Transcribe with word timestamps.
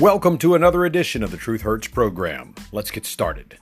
Welcome 0.00 0.38
to 0.38 0.56
another 0.56 0.84
edition 0.84 1.22
of 1.22 1.30
the 1.30 1.36
Truth 1.36 1.62
Hurts 1.62 1.86
program. 1.86 2.56
Let's 2.72 2.90
get 2.90 3.06
started. 3.06 3.58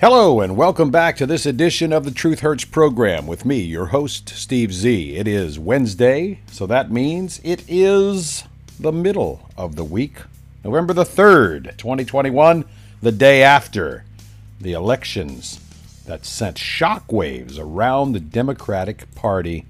Hello, 0.00 0.40
and 0.40 0.56
welcome 0.56 0.92
back 0.92 1.16
to 1.16 1.26
this 1.26 1.44
edition 1.44 1.92
of 1.92 2.04
the 2.04 2.12
Truth 2.12 2.38
Hurts 2.38 2.64
program 2.64 3.26
with 3.26 3.44
me, 3.44 3.58
your 3.58 3.86
host, 3.86 4.28
Steve 4.28 4.72
Z. 4.72 5.16
It 5.16 5.26
is 5.26 5.58
Wednesday, 5.58 6.38
so 6.52 6.68
that 6.68 6.92
means 6.92 7.40
it 7.42 7.64
is 7.66 8.44
the 8.78 8.92
middle 8.92 9.50
of 9.56 9.74
the 9.74 9.82
week, 9.82 10.18
November 10.62 10.92
the 10.92 11.02
3rd, 11.02 11.76
2021, 11.76 12.64
the 13.02 13.10
day 13.10 13.42
after 13.42 14.04
the 14.60 14.74
elections 14.74 15.58
that 16.06 16.24
sent 16.24 16.58
shockwaves 16.58 17.58
around 17.58 18.12
the 18.12 18.20
Democratic 18.20 19.12
Party. 19.16 19.66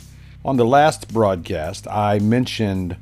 On 0.47 0.57
the 0.57 0.65
last 0.65 1.13
broadcast, 1.13 1.89
I 1.89 2.21
mentioned 2.21 2.97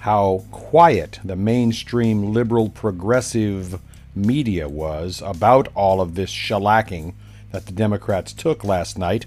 how 0.00 0.44
quiet 0.50 1.18
the 1.24 1.34
mainstream 1.34 2.34
liberal 2.34 2.68
progressive 2.68 3.80
media 4.14 4.68
was 4.68 5.22
about 5.24 5.68
all 5.74 6.02
of 6.02 6.14
this 6.14 6.30
shellacking 6.30 7.14
that 7.52 7.64
the 7.64 7.72
Democrats 7.72 8.34
took 8.34 8.64
last 8.64 8.98
night 8.98 9.24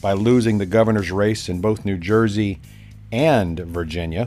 by 0.00 0.12
losing 0.12 0.58
the 0.58 0.66
governor's 0.66 1.12
race 1.12 1.48
in 1.48 1.60
both 1.60 1.84
New 1.84 1.98
Jersey 1.98 2.58
and 3.12 3.60
Virginia. 3.60 4.26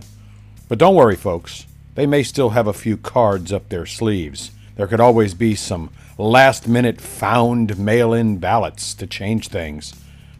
But 0.69 0.79
don't 0.79 0.95
worry, 0.95 1.17
folks, 1.17 1.65
they 1.95 2.05
may 2.05 2.23
still 2.23 2.51
have 2.51 2.67
a 2.67 2.73
few 2.73 2.95
cards 2.95 3.51
up 3.51 3.67
their 3.67 3.85
sleeves. 3.85 4.51
There 4.77 4.87
could 4.87 5.01
always 5.01 5.33
be 5.33 5.55
some 5.55 5.89
last 6.17 6.69
minute 6.69 7.01
found 7.01 7.77
mail 7.77 8.13
in 8.13 8.37
ballots 8.37 8.93
to 8.93 9.05
change 9.05 9.49
things, 9.49 9.93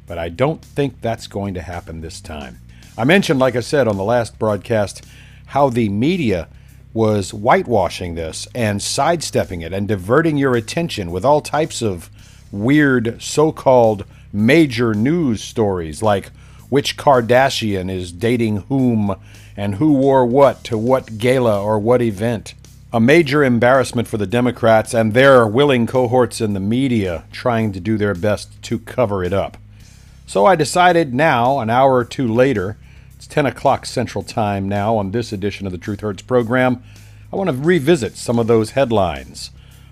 but 0.08 0.18
I 0.18 0.30
don't 0.30 0.64
think 0.64 1.02
that's 1.02 1.28
going 1.28 1.54
to 1.54 1.62
happen 1.62 2.02
this 2.02 2.22
time. 2.22 2.58
I 2.98 3.04
mentioned, 3.04 3.40
like 3.40 3.56
I 3.56 3.60
said 3.60 3.88
on 3.88 3.98
the 3.98 4.04
last 4.04 4.40
broadcast, 4.40 5.06
how 5.48 5.70
the 5.70 5.90
media 5.90 6.48
was 6.94 7.32
whitewashing 7.32 8.16
this 8.16 8.48
and 8.56 8.82
sidestepping 8.82 9.62
it 9.62 9.72
and 9.72 9.88
diverting 9.88 10.38
your 10.38 10.56
attention 10.56 11.12
with 11.12 11.24
all 11.24 11.42
types 11.42 11.82
of 11.84 12.10
weird 12.52 13.22
so 13.22 13.52
called 13.52 14.04
major 14.34 14.94
news 14.94 15.44
stories 15.44 16.02
like 16.02 16.32
which 16.70 16.98
Kardashian 16.98 17.92
is 17.92 18.12
dating 18.12 18.58
whom 18.62 19.16
and 19.56 19.76
who 19.76 19.94
wore 19.94 20.26
what 20.26 20.64
to 20.64 20.78
what 20.78 21.18
gala 21.18 21.62
or 21.62 21.78
what 21.78 22.02
event 22.02 22.56
a 22.92 23.00
major 23.00 23.44
embarrassment 23.44 24.08
for 24.08 24.18
the 24.18 24.26
Democrats 24.26 24.94
and 24.94 25.14
their 25.14 25.46
willing 25.46 25.86
cohorts 25.86 26.40
in 26.40 26.54
the 26.54 26.60
media 26.60 27.26
trying 27.32 27.74
to 27.74 27.80
do 27.82 27.98
their 27.98 28.16
best 28.16 28.62
to 28.64 28.80
cover 28.80 29.24
it 29.26 29.34
up. 29.34 29.58
So 30.28 30.46
I 30.46 30.58
decided 30.58 31.14
now, 31.14 31.60
an 31.60 31.70
hour 31.70 31.96
or 31.96 32.04
two 32.04 32.28
later, 32.28 32.78
it's 33.16 33.28
10 33.28 33.46
o'clock 33.46 33.86
Central 33.86 34.26
Time 34.26 34.68
now 34.68 34.98
on 34.98 35.12
this 35.12 35.32
edition 35.32 35.66
of 35.66 35.72
the 35.72 35.78
Truth 35.78 36.02
Hurts 36.02 36.22
program, 36.22 36.84
I 37.32 37.38
want 37.38 37.50
to 37.50 37.56
revisit 37.56 38.18
some 38.18 38.38
of 38.38 38.48
those 38.48 38.72
headlines. 38.72 39.52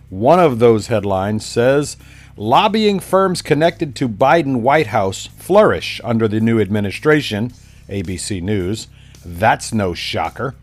One 0.09 0.41
of 0.41 0.59
those 0.59 0.87
headlines 0.87 1.45
says 1.45 1.95
Lobbying 2.35 2.99
firms 2.99 3.41
connected 3.41 3.95
to 3.95 4.09
Biden 4.09 4.59
White 4.59 4.87
House 4.87 5.25
flourish 5.25 6.01
under 6.03 6.27
the 6.27 6.41
new 6.41 6.59
administration, 6.59 7.53
ABC 7.87 8.41
News. 8.41 8.89
That's 9.25 9.71
no 9.71 9.93
shocker. 9.93 10.53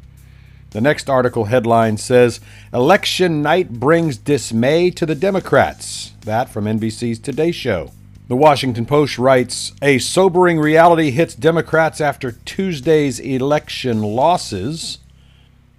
The 0.72 0.82
next 0.82 1.08
article 1.08 1.46
headline 1.46 1.96
says 1.96 2.40
Election 2.74 3.40
night 3.40 3.70
brings 3.70 4.18
dismay 4.18 4.90
to 4.90 5.06
the 5.06 5.14
Democrats. 5.14 6.12
That 6.26 6.50
from 6.50 6.66
NBC's 6.66 7.18
Today 7.18 7.52
Show. 7.52 7.90
The 8.28 8.36
Washington 8.36 8.86
Post 8.86 9.18
writes 9.18 9.72
A 9.82 9.98
sobering 9.98 10.60
reality 10.60 11.10
hits 11.10 11.34
Democrats 11.34 12.00
after 12.00 12.32
Tuesday's 12.32 13.18
election 13.18 14.00
losses. 14.00 14.98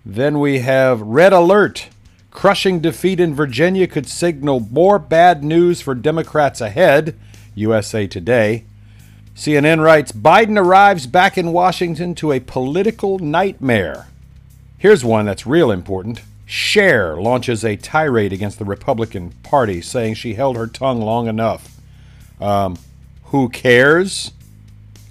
Then 0.06 0.40
we 0.40 0.59
have 0.59 1.01
Red 1.01 1.31
Alert. 1.31 1.88
Crushing 2.31 2.81
defeat 2.81 3.22
in 3.22 3.34
Virginia 3.34 3.88
could 3.88 4.07
signal 4.07 4.59
more 4.59 5.00
bad 5.00 5.41
news 5.41 5.79
for 5.79 5.95
Democrats 5.95 6.59
ahead. 6.59 7.18
USA 7.56 8.07
Today. 8.07 8.66
CNN 9.35 9.81
writes 9.81 10.12
Biden 10.12 10.59
arrives 10.59 11.07
back 11.07 11.38
in 11.38 11.53
Washington 11.53 12.13
to 12.16 12.34
a 12.34 12.41
political 12.41 13.19
nightmare. 13.19 14.07
Here's 14.78 15.06
one 15.06 15.25
that's 15.25 15.47
real 15.47 15.72
important. 15.72 16.22
Cher 16.45 17.16
launches 17.16 17.63
a 17.63 17.78
tirade 17.78 18.34
against 18.34 18.59
the 18.59 18.66
Republican 18.66 19.31
Party, 19.44 19.81
saying 19.81 20.16
she 20.16 20.34
held 20.34 20.57
her 20.57 20.68
tongue 20.68 21.00
long 21.00 21.28
enough. 21.28 21.72
Um, 22.44 22.78
who 23.28 23.48
cares? 23.48 24.34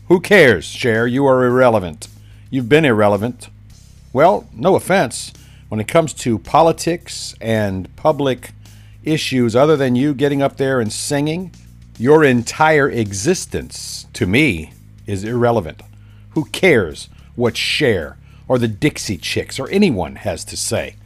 Who 0.09 0.20
cares, 0.20 0.66
Cher? 0.66 1.06
You 1.06 1.25
are 1.25 1.47
irrelevant. 1.47 2.09
You've 2.50 2.69
been 2.69 2.84
irrelevant. 2.84 3.48
Well, 4.12 4.47
no 4.53 4.76
offense. 4.76 5.32
When 5.70 5.81
it 5.81 5.88
comes 5.88 6.12
to 6.12 6.38
politics 6.38 7.34
and 7.41 7.94
public 7.97 8.50
issues, 9.03 9.56
other 9.56 9.78
than 9.78 9.97
you 9.97 10.12
getting 10.12 10.43
up 10.43 10.59
there 10.59 10.78
and 10.78 10.93
singing, 10.93 11.53
your 11.98 12.22
entire 12.22 12.91
existence, 12.91 14.06
to 14.12 14.26
me, 14.26 14.75
is 15.06 15.25
irrelevant. 15.25 15.81
Who 16.31 16.44
cares 16.44 17.09
what 17.34 17.56
Cher 17.56 18.19
or 18.47 18.59
the 18.59 18.69
Dixie 18.69 19.16
Chicks 19.16 19.59
or 19.59 19.70
anyone 19.70 20.16
has 20.16 20.44
to 20.44 20.56
say. 20.59 20.97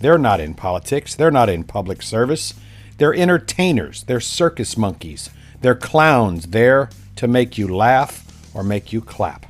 They're 0.00 0.16
not 0.16 0.40
in 0.40 0.54
politics, 0.54 1.14
they're 1.14 1.30
not 1.30 1.50
in 1.50 1.64
public 1.64 2.00
service. 2.00 2.54
They're 2.96 3.14
entertainers, 3.14 4.04
they're 4.04 4.20
circus 4.20 4.78
monkeys, 4.78 5.28
they're 5.66 5.74
clowns 5.74 6.46
there 6.46 6.88
to 7.16 7.26
make 7.26 7.58
you 7.58 7.66
laugh 7.66 8.24
or 8.54 8.62
make 8.62 8.92
you 8.92 9.00
clap. 9.00 9.46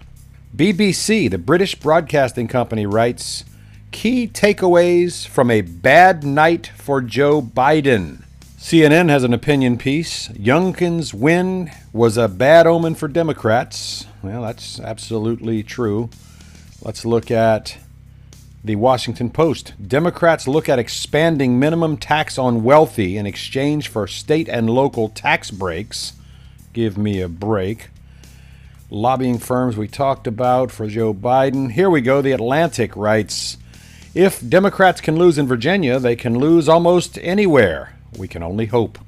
BBC, 0.56 1.30
the 1.30 1.36
British 1.36 1.74
Broadcasting 1.74 2.48
Company, 2.48 2.86
writes 2.86 3.44
Key 3.90 4.26
takeaways 4.26 5.28
from 5.28 5.50
a 5.50 5.60
bad 5.60 6.24
night 6.24 6.68
for 6.68 7.02
Joe 7.02 7.42
Biden. 7.42 8.22
CNN 8.56 9.10
has 9.10 9.24
an 9.24 9.34
opinion 9.34 9.76
piece. 9.76 10.28
Youngkin's 10.28 11.12
win 11.12 11.70
was 11.92 12.16
a 12.16 12.28
bad 12.28 12.66
omen 12.66 12.94
for 12.94 13.08
Democrats. 13.08 14.06
Well, 14.22 14.40
that's 14.40 14.80
absolutely 14.80 15.62
true. 15.62 16.08
Let's 16.80 17.04
look 17.04 17.30
at 17.30 17.76
the 18.66 18.74
Washington 18.74 19.30
Post. 19.30 19.74
Democrats 19.86 20.48
look 20.48 20.68
at 20.68 20.80
expanding 20.80 21.56
minimum 21.56 21.96
tax 21.96 22.36
on 22.36 22.64
wealthy 22.64 23.16
in 23.16 23.24
exchange 23.24 23.86
for 23.86 24.08
state 24.08 24.48
and 24.48 24.68
local 24.68 25.08
tax 25.08 25.52
breaks. 25.52 26.14
Give 26.72 26.98
me 26.98 27.20
a 27.20 27.28
break. 27.28 27.90
Lobbying 28.90 29.38
firms 29.38 29.76
we 29.76 29.86
talked 29.86 30.26
about 30.26 30.72
for 30.72 30.88
Joe 30.88 31.14
Biden. 31.14 31.70
Here 31.70 31.88
we 31.88 32.00
go. 32.00 32.20
The 32.20 32.32
Atlantic 32.32 32.96
writes 32.96 33.56
If 34.16 34.46
Democrats 34.46 35.00
can 35.00 35.14
lose 35.14 35.38
in 35.38 35.46
Virginia, 35.46 36.00
they 36.00 36.16
can 36.16 36.36
lose 36.36 36.68
almost 36.68 37.20
anywhere. 37.22 37.94
We 38.18 38.26
can 38.26 38.42
only 38.42 38.66
hope. 38.66 38.98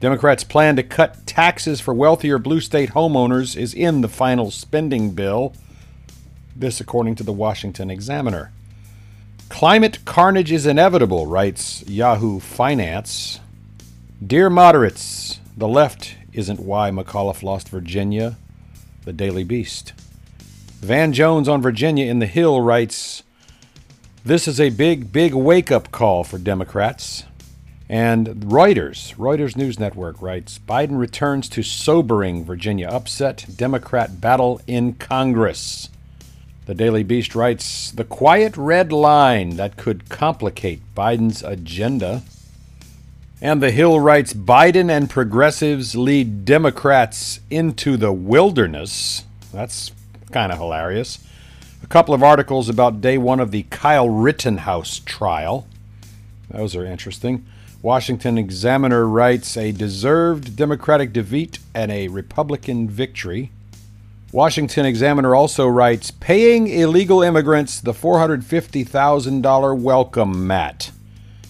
Democrats' 0.00 0.42
plan 0.42 0.74
to 0.74 0.82
cut 0.82 1.28
taxes 1.28 1.80
for 1.80 1.94
wealthier 1.94 2.40
blue 2.40 2.60
state 2.60 2.90
homeowners 2.90 3.56
is 3.56 3.72
in 3.72 4.00
the 4.00 4.08
final 4.08 4.50
spending 4.50 5.12
bill. 5.12 5.54
This, 6.56 6.80
according 6.80 7.14
to 7.16 7.22
the 7.22 7.32
Washington 7.32 7.88
Examiner. 7.88 8.50
Climate 9.50 10.02
carnage 10.06 10.52
is 10.52 10.64
inevitable, 10.64 11.26
writes 11.26 11.86
Yahoo 11.86 12.40
Finance. 12.40 13.40
Dear 14.26 14.48
moderates, 14.48 15.40
the 15.54 15.68
left 15.68 16.14
isn't 16.32 16.60
why 16.60 16.90
McAuliffe 16.90 17.42
lost 17.42 17.68
Virginia. 17.68 18.38
The 19.04 19.12
Daily 19.12 19.44
Beast. 19.44 19.92
Van 20.80 21.12
Jones 21.12 21.46
on 21.46 21.60
Virginia 21.60 22.06
in 22.06 22.20
the 22.20 22.26
Hill 22.26 22.62
writes 22.62 23.22
This 24.24 24.48
is 24.48 24.58
a 24.58 24.70
big, 24.70 25.12
big 25.12 25.34
wake 25.34 25.70
up 25.70 25.90
call 25.90 26.24
for 26.24 26.38
Democrats. 26.38 27.24
And 27.86 28.28
Reuters, 28.28 29.14
Reuters 29.16 29.56
News 29.56 29.78
Network 29.78 30.22
writes 30.22 30.58
Biden 30.58 30.96
returns 30.96 31.50
to 31.50 31.62
sobering 31.62 32.44
Virginia 32.44 32.88
upset, 32.88 33.44
Democrat 33.56 34.22
battle 34.22 34.60
in 34.66 34.94
Congress. 34.94 35.90
The 36.66 36.74
Daily 36.74 37.02
Beast 37.02 37.34
writes 37.34 37.90
The 37.90 38.04
quiet 38.04 38.56
red 38.56 38.92
line 38.92 39.56
that 39.56 39.76
could 39.76 40.08
complicate 40.08 40.82
Biden's 40.94 41.42
agenda. 41.42 42.22
And 43.40 43.62
The 43.62 43.70
Hill 43.70 43.98
writes 43.98 44.34
Biden 44.34 44.90
and 44.90 45.08
progressives 45.08 45.96
lead 45.96 46.44
Democrats 46.44 47.40
into 47.50 47.96
the 47.96 48.12
wilderness. 48.12 49.24
That's 49.52 49.92
kind 50.30 50.52
of 50.52 50.58
hilarious. 50.58 51.18
A 51.82 51.86
couple 51.86 52.14
of 52.14 52.22
articles 52.22 52.68
about 52.68 53.00
day 53.00 53.16
one 53.16 53.40
of 53.40 53.50
the 53.50 53.62
Kyle 53.64 54.10
Rittenhouse 54.10 55.00
trial. 55.00 55.66
Those 56.50 56.76
are 56.76 56.84
interesting. 56.84 57.46
Washington 57.82 58.36
Examiner 58.36 59.08
writes 59.08 59.56
a 59.56 59.72
deserved 59.72 60.54
Democratic 60.54 61.14
defeat 61.14 61.58
and 61.74 61.90
a 61.90 62.08
Republican 62.08 62.90
victory. 62.90 63.50
Washington 64.32 64.86
Examiner 64.86 65.34
also 65.34 65.66
writes 65.66 66.12
paying 66.12 66.68
illegal 66.68 67.20
immigrants 67.20 67.80
the 67.80 67.92
$450,000 67.92 69.80
welcome 69.80 70.46
mat. 70.46 70.92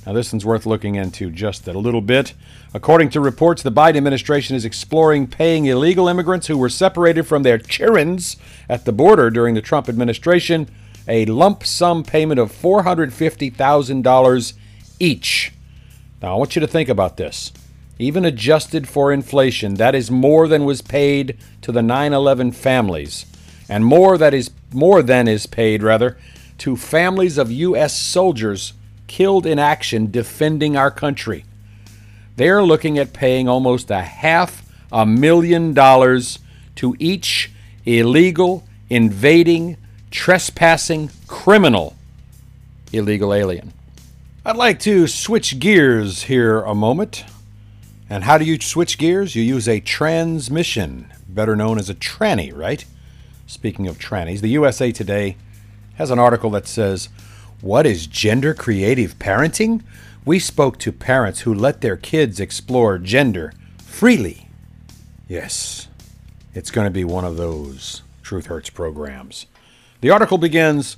Now, 0.07 0.15
this 0.15 0.33
one's 0.33 0.47
worth 0.47 0.65
looking 0.65 0.95
into 0.95 1.31
just 1.31 1.69
a 1.69 1.79
little 1.79 2.01
bit. 2.01 2.33
According 2.73 3.11
to 3.11 3.21
reports, 3.21 3.63
the 3.63 3.71
Biden 3.71 3.99
administration 3.99 4.57
is 4.57 4.65
exploring 4.65 5.27
paying 5.27 5.67
illegal 5.67 6.09
immigrants 6.09 6.47
who 6.47 6.57
were 6.57 6.71
separated 6.71 7.25
from 7.25 7.43
their 7.43 7.59
childrens 7.59 8.39
at 8.67 8.87
the 8.87 8.93
border 8.93 9.29
during 9.29 9.55
the 9.55 9.61
Trump 9.61 9.87
administration 9.87 10.67
a 11.07 11.27
lump 11.27 11.67
sum 11.67 12.03
payment 12.03 12.41
of 12.41 12.51
$450,000 12.51 14.53
each. 14.99 15.53
Now, 16.23 16.35
I 16.35 16.39
want 16.39 16.57
you 16.57 16.61
to 16.61 16.67
think 16.67 16.89
about 16.89 17.19
this. 17.19 17.53
Even 18.01 18.25
adjusted 18.25 18.89
for 18.89 19.13
inflation, 19.13 19.75
that 19.75 19.95
is 19.95 20.11
more 20.11 20.49
than 20.49 20.65
was 20.65 20.81
paid 20.81 21.37
to 21.61 21.71
the 21.71 21.83
9/11 21.83 22.51
families, 22.51 23.27
and 23.69 23.85
more 23.85 24.17
that 24.17 24.33
is 24.33 24.51
more 24.73 25.03
than 25.03 25.29
is 25.29 25.45
paid 25.47 25.83
rather 25.83 26.17
to 26.57 26.79
families 26.79 27.37
of 27.37 27.53
US 27.53 27.95
soldiers 27.95 28.73
killed 29.07 29.45
in 29.45 29.59
action 29.59 30.11
defending 30.11 30.79
our 30.79 30.91
country. 30.91 31.45
They're 32.37 32.63
looking 32.63 32.97
at 32.97 33.13
paying 33.13 33.49
almost 33.49 33.91
a 33.91 34.01
half 34.01 34.63
a 34.91 35.05
million 35.05 35.75
dollars 35.75 36.39
to 36.77 36.97
each 36.99 37.51
illegal, 37.85 38.65
invading, 38.89 39.77
trespassing 40.11 41.11
criminal 41.27 41.97
illegal 42.95 43.35
alien. 43.35 43.75
I'd 44.43 44.57
like 44.57 44.81
to 44.81 45.07
switch 45.07 45.59
gears 45.59 46.23
here 46.23 46.63
a 46.63 46.75
moment. 46.75 47.25
And 48.11 48.25
how 48.25 48.39
do 48.39 48.45
you 48.45 48.61
switch 48.61 48.99
gears? 48.99 49.37
You 49.37 49.43
use 49.43 49.69
a 49.69 49.79
transmission, 49.79 51.13
better 51.29 51.55
known 51.55 51.79
as 51.79 51.89
a 51.89 51.95
tranny, 51.95 52.55
right? 52.55 52.85
Speaking 53.47 53.87
of 53.87 54.01
trannies, 54.01 54.41
the 54.41 54.49
USA 54.49 54.91
Today 54.91 55.37
has 55.95 56.11
an 56.11 56.19
article 56.19 56.51
that 56.51 56.67
says, 56.67 57.09
What 57.61 57.87
is 57.87 58.09
gender 58.09 58.53
creative 58.53 59.17
parenting? 59.21 59.83
We 60.25 60.41
spoke 60.41 60.77
to 60.81 60.91
parents 60.91 61.43
who 61.43 61.55
let 61.55 61.83
their 61.83 61.97
kids 61.97 62.41
explore 62.41 62.99
gender 62.99 63.53
freely. 63.79 64.49
Yes, 65.29 65.87
it's 66.53 66.73
going 66.73 66.87
to 66.87 66.91
be 66.91 67.05
one 67.05 67.25
of 67.25 67.37
those 67.37 68.03
Truth 68.25 68.47
Hurts 68.47 68.71
programs. 68.71 69.47
The 70.01 70.11
article 70.11 70.37
begins 70.37 70.97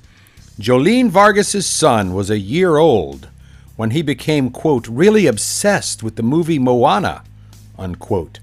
Jolene 0.59 1.09
Vargas's 1.09 1.67
son 1.67 2.15
was 2.15 2.31
a 2.31 2.39
year 2.39 2.77
old 2.77 3.29
when 3.75 3.91
he 3.91 4.01
became, 4.01 4.49
quote, 4.49 4.87
really 4.87 5.25
obsessed 5.25 6.03
with 6.03 6.15
the 6.15 6.23
movie 6.23 6.59
Moana, 6.59 7.23
unquote. 7.77 8.39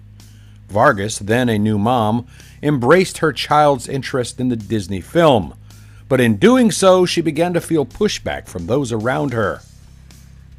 Vargas, 0.68 1.18
then 1.18 1.48
a 1.48 1.58
new 1.58 1.78
mom, 1.78 2.26
embraced 2.62 3.18
her 3.18 3.32
child's 3.32 3.88
interest 3.88 4.40
in 4.40 4.48
the 4.48 4.56
Disney 4.56 5.00
film, 5.00 5.54
but 6.08 6.20
in 6.20 6.36
doing 6.38 6.72
so, 6.72 7.06
she 7.06 7.20
began 7.20 7.52
to 7.54 7.60
feel 7.60 7.86
pushback 7.86 8.48
from 8.48 8.66
those 8.66 8.90
around 8.90 9.32
her. 9.32 9.62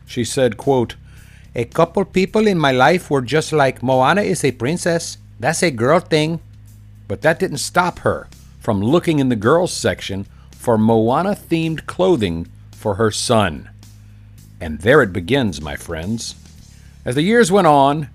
She 0.06 0.24
said, 0.24 0.56
quote, 0.56 0.96
A 1.54 1.66
couple 1.66 2.06
people 2.06 2.48
in 2.48 2.58
my 2.58 2.72
life 2.72 3.10
were 3.10 3.22
just 3.22 3.52
like, 3.52 3.84
Moana 3.84 4.22
is 4.22 4.46
a 4.46 4.54
princess. 4.54 5.18
That's 5.42 5.62
a 5.62 5.72
girl 5.72 6.00
thing. 6.00 6.40
But 7.10 7.22
that 7.24 7.40
didn't 7.40 7.58
stop 7.58 8.00
her 8.00 8.30
from 8.62 8.82
looking 8.82 9.20
in 9.20 9.28
the 9.28 9.36
girls 9.36 9.74
section 9.74 10.26
for 10.52 10.78
Moana 10.78 11.32
themed 11.32 11.86
clothing 11.86 12.48
for 12.72 12.96
her 12.96 13.12
son. 13.12 13.70
And 14.62 14.80
there 14.80 15.02
it 15.02 15.12
begins, 15.12 15.60
my 15.60 15.76
friends. 15.76 16.36
As 17.04 17.16
the 17.16 17.24
years 17.24 17.52
went 17.52 17.66
on, 17.66 18.10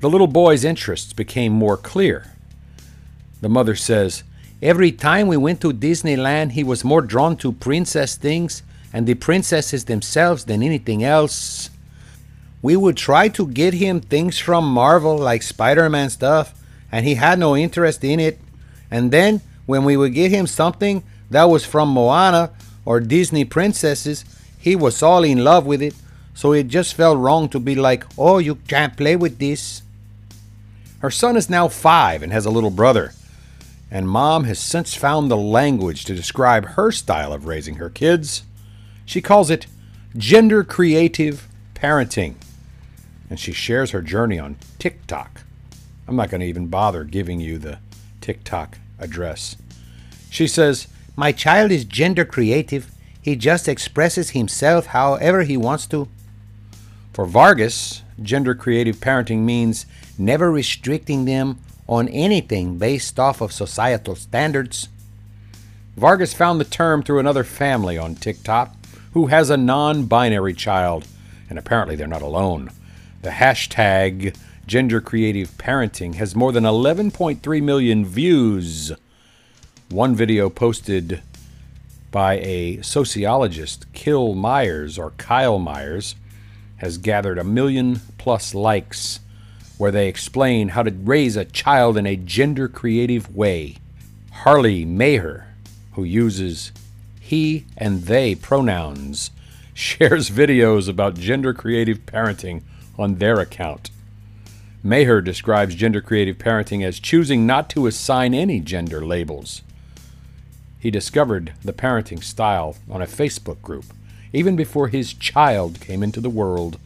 the 0.00 0.10
little 0.10 0.26
boy's 0.26 0.64
interests 0.64 1.12
became 1.12 1.52
more 1.52 1.76
clear. 1.76 2.32
The 3.40 3.48
mother 3.48 3.76
says, 3.76 4.24
Every 4.60 4.90
time 4.90 5.28
we 5.28 5.36
went 5.36 5.60
to 5.60 5.72
Disneyland, 5.72 6.52
he 6.52 6.64
was 6.64 6.82
more 6.82 7.02
drawn 7.02 7.36
to 7.36 7.52
princess 7.52 8.16
things 8.16 8.64
and 8.92 9.06
the 9.06 9.14
princesses 9.14 9.84
themselves 9.84 10.46
than 10.46 10.62
anything 10.62 11.04
else. 11.04 11.70
We 12.62 12.74
would 12.76 12.96
try 12.96 13.28
to 13.28 13.46
get 13.46 13.74
him 13.74 14.00
things 14.00 14.38
from 14.38 14.64
Marvel, 14.64 15.16
like 15.16 15.42
Spider 15.42 15.88
Man 15.88 16.10
stuff, 16.10 16.52
and 16.90 17.06
he 17.06 17.14
had 17.14 17.38
no 17.38 17.56
interest 17.56 18.02
in 18.02 18.18
it. 18.18 18.40
And 18.90 19.12
then, 19.12 19.40
when 19.66 19.84
we 19.84 19.96
would 19.96 20.14
get 20.14 20.32
him 20.32 20.48
something 20.48 21.04
that 21.30 21.44
was 21.44 21.64
from 21.64 21.90
Moana 21.90 22.50
or 22.84 22.98
Disney 22.98 23.44
princesses, 23.44 24.24
he 24.66 24.74
was 24.74 25.00
all 25.00 25.22
in 25.22 25.44
love 25.44 25.64
with 25.64 25.80
it, 25.80 25.94
so 26.34 26.52
it 26.52 26.66
just 26.66 26.94
felt 26.94 27.18
wrong 27.18 27.48
to 27.48 27.60
be 27.60 27.76
like, 27.76 28.04
oh, 28.18 28.38
you 28.38 28.56
can't 28.56 28.96
play 28.96 29.14
with 29.14 29.38
this. 29.38 29.82
Her 30.98 31.10
son 31.10 31.36
is 31.36 31.48
now 31.48 31.68
five 31.68 32.20
and 32.20 32.32
has 32.32 32.46
a 32.46 32.50
little 32.50 32.72
brother, 32.72 33.12
and 33.92 34.08
mom 34.08 34.42
has 34.42 34.58
since 34.58 34.96
found 34.96 35.30
the 35.30 35.36
language 35.36 36.04
to 36.06 36.16
describe 36.16 36.70
her 36.70 36.90
style 36.90 37.32
of 37.32 37.46
raising 37.46 37.76
her 37.76 37.88
kids. 37.88 38.42
She 39.04 39.22
calls 39.22 39.50
it 39.50 39.68
gender 40.16 40.64
creative 40.64 41.46
parenting, 41.76 42.34
and 43.30 43.38
she 43.38 43.52
shares 43.52 43.92
her 43.92 44.02
journey 44.02 44.40
on 44.40 44.56
TikTok. 44.80 45.42
I'm 46.08 46.16
not 46.16 46.28
going 46.28 46.40
to 46.40 46.46
even 46.48 46.66
bother 46.66 47.04
giving 47.04 47.38
you 47.38 47.58
the 47.58 47.78
TikTok 48.20 48.78
address. 48.98 49.54
She 50.28 50.48
says, 50.48 50.88
My 51.14 51.30
child 51.30 51.70
is 51.70 51.84
gender 51.84 52.24
creative 52.24 52.90
he 53.26 53.34
just 53.34 53.66
expresses 53.66 54.30
himself 54.30 54.86
however 54.86 55.42
he 55.42 55.56
wants 55.56 55.84
to. 55.88 56.06
For 57.12 57.26
Vargas, 57.26 58.02
gender 58.22 58.54
creative 58.54 58.98
parenting 58.98 59.40
means 59.40 59.84
never 60.16 60.48
restricting 60.48 61.24
them 61.24 61.58
on 61.88 62.06
anything 62.10 62.78
based 62.78 63.18
off 63.18 63.40
of 63.40 63.50
societal 63.50 64.14
standards. 64.14 64.88
Vargas 65.96 66.34
found 66.34 66.60
the 66.60 66.64
term 66.64 67.02
through 67.02 67.18
another 67.18 67.42
family 67.42 67.98
on 67.98 68.14
TikTok 68.14 68.76
who 69.12 69.26
has 69.26 69.50
a 69.50 69.56
non 69.56 70.04
binary 70.04 70.54
child, 70.54 71.08
and 71.50 71.58
apparently 71.58 71.96
they're 71.96 72.06
not 72.06 72.22
alone. 72.22 72.70
The 73.22 73.30
hashtag 73.30 74.36
gender 74.68 75.00
creative 75.00 75.50
parenting 75.58 76.14
has 76.14 76.36
more 76.36 76.52
than 76.52 76.62
11.3 76.62 77.62
million 77.64 78.06
views. 78.06 78.92
One 79.88 80.14
video 80.14 80.48
posted 80.48 81.22
by 82.10 82.38
a 82.38 82.80
sociologist, 82.82 83.92
Kill 83.92 84.34
Myers 84.34 84.98
or 84.98 85.10
Kyle 85.12 85.58
Myers, 85.58 86.14
has 86.76 86.98
gathered 86.98 87.38
a 87.38 87.44
million 87.44 88.00
plus 88.18 88.54
likes 88.54 89.20
where 89.78 89.90
they 89.90 90.08
explain 90.08 90.68
how 90.68 90.82
to 90.82 90.90
raise 90.90 91.36
a 91.36 91.44
child 91.44 91.96
in 91.96 92.06
a 92.06 92.16
gender 92.16 92.68
creative 92.68 93.34
way. 93.34 93.76
Harley 94.32 94.84
Maher, 94.84 95.46
who 95.92 96.04
uses 96.04 96.72
he 97.20 97.66
and 97.76 98.02
they 98.04 98.34
pronouns, 98.34 99.30
shares 99.74 100.30
videos 100.30 100.88
about 100.88 101.14
gender 101.18 101.52
creative 101.52 102.06
parenting 102.06 102.62
on 102.98 103.16
their 103.16 103.40
account. 103.40 103.90
Maher 104.82 105.20
describes 105.20 105.74
gender 105.74 106.00
creative 106.00 106.38
parenting 106.38 106.84
as 106.84 107.00
choosing 107.00 107.44
not 107.46 107.68
to 107.70 107.86
assign 107.86 108.32
any 108.32 108.60
gender 108.60 109.04
labels. 109.04 109.62
He 110.78 110.90
discovered 110.90 111.52
the 111.62 111.72
parenting 111.72 112.22
style 112.22 112.76
on 112.90 113.02
a 113.02 113.06
Facebook 113.06 113.60
group, 113.62 113.86
even 114.32 114.56
before 114.56 114.88
his 114.88 115.14
child 115.14 115.80
came 115.80 116.02
into 116.02 116.20
the 116.20 116.30
world. 116.30 116.78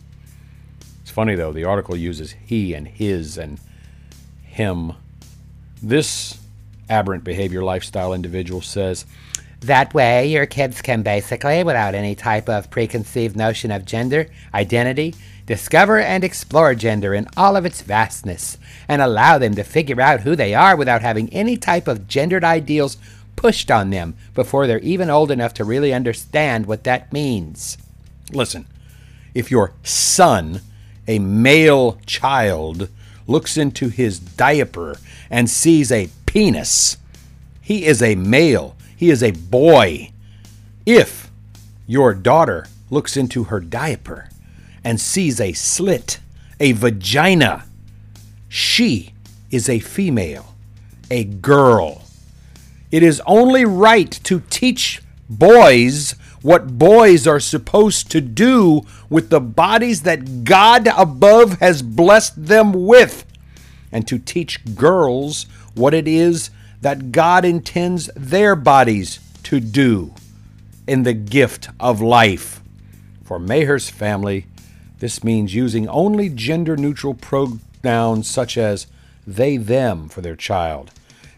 It's 1.02 1.10
funny, 1.10 1.34
though, 1.34 1.52
the 1.52 1.64
article 1.64 1.96
uses 1.96 2.34
he 2.44 2.72
and 2.74 2.86
his 2.86 3.36
and 3.36 3.58
him. 4.44 4.92
This 5.82 6.38
aberrant 6.88 7.24
behavior 7.24 7.62
lifestyle 7.62 8.12
individual 8.12 8.60
says, 8.60 9.06
that 9.60 9.92
way, 9.92 10.26
your 10.26 10.46
kids 10.46 10.80
can 10.80 11.02
basically, 11.02 11.62
without 11.62 11.94
any 11.94 12.14
type 12.14 12.48
of 12.48 12.70
preconceived 12.70 13.36
notion 13.36 13.70
of 13.70 13.84
gender, 13.84 14.26
identity, 14.54 15.14
discover 15.44 15.98
and 15.98 16.24
explore 16.24 16.74
gender 16.74 17.12
in 17.12 17.28
all 17.36 17.56
of 17.56 17.66
its 17.66 17.82
vastness, 17.82 18.56
and 18.88 19.02
allow 19.02 19.36
them 19.36 19.54
to 19.56 19.62
figure 19.62 20.00
out 20.00 20.20
who 20.20 20.34
they 20.34 20.54
are 20.54 20.76
without 20.76 21.02
having 21.02 21.30
any 21.30 21.58
type 21.58 21.88
of 21.88 22.08
gendered 22.08 22.42
ideals 22.42 22.96
pushed 23.40 23.70
on 23.70 23.88
them 23.88 24.14
before 24.34 24.66
they're 24.66 24.80
even 24.80 25.08
old 25.08 25.30
enough 25.30 25.54
to 25.54 25.64
really 25.64 25.94
understand 25.94 26.66
what 26.66 26.84
that 26.84 27.10
means. 27.10 27.78
Listen, 28.32 28.66
if 29.34 29.50
your 29.50 29.72
son, 29.82 30.60
a 31.08 31.18
male 31.18 31.98
child, 32.04 32.90
looks 33.26 33.56
into 33.56 33.88
his 33.88 34.18
diaper 34.18 34.94
and 35.30 35.48
sees 35.48 35.90
a 35.90 36.10
penis, 36.26 36.98
he 37.62 37.86
is 37.86 38.02
a 38.02 38.14
male, 38.14 38.76
he 38.94 39.08
is 39.08 39.22
a 39.22 39.30
boy. 39.30 40.12
If 40.84 41.30
your 41.86 42.12
daughter 42.12 42.66
looks 42.90 43.16
into 43.16 43.44
her 43.44 43.60
diaper 43.60 44.28
and 44.84 45.00
sees 45.00 45.40
a 45.40 45.54
slit, 45.54 46.20
a 46.60 46.72
vagina, 46.72 47.64
she 48.50 49.14
is 49.50 49.66
a 49.66 49.78
female, 49.78 50.54
a 51.10 51.24
girl. 51.24 52.02
It 52.90 53.02
is 53.02 53.22
only 53.26 53.64
right 53.64 54.10
to 54.24 54.40
teach 54.50 55.00
boys 55.28 56.14
what 56.42 56.78
boys 56.78 57.26
are 57.26 57.40
supposed 57.40 58.10
to 58.10 58.20
do 58.20 58.82
with 59.08 59.30
the 59.30 59.40
bodies 59.40 60.02
that 60.02 60.44
God 60.44 60.88
above 60.96 61.58
has 61.60 61.82
blessed 61.82 62.46
them 62.46 62.86
with, 62.86 63.24
and 63.92 64.08
to 64.08 64.18
teach 64.18 64.74
girls 64.74 65.44
what 65.74 65.94
it 65.94 66.08
is 66.08 66.50
that 66.80 67.12
God 67.12 67.44
intends 67.44 68.10
their 68.16 68.56
bodies 68.56 69.20
to 69.44 69.60
do 69.60 70.14
in 70.86 71.02
the 71.02 71.12
gift 71.12 71.68
of 71.78 72.00
life. 72.00 72.60
For 73.22 73.38
Maher's 73.38 73.90
family, 73.90 74.46
this 74.98 75.22
means 75.22 75.54
using 75.54 75.88
only 75.88 76.28
gender 76.28 76.76
neutral 76.76 77.14
pronouns 77.14 78.28
such 78.28 78.56
as 78.56 78.86
they 79.26 79.56
them 79.56 80.08
for 80.08 80.20
their 80.20 80.36
child, 80.36 80.90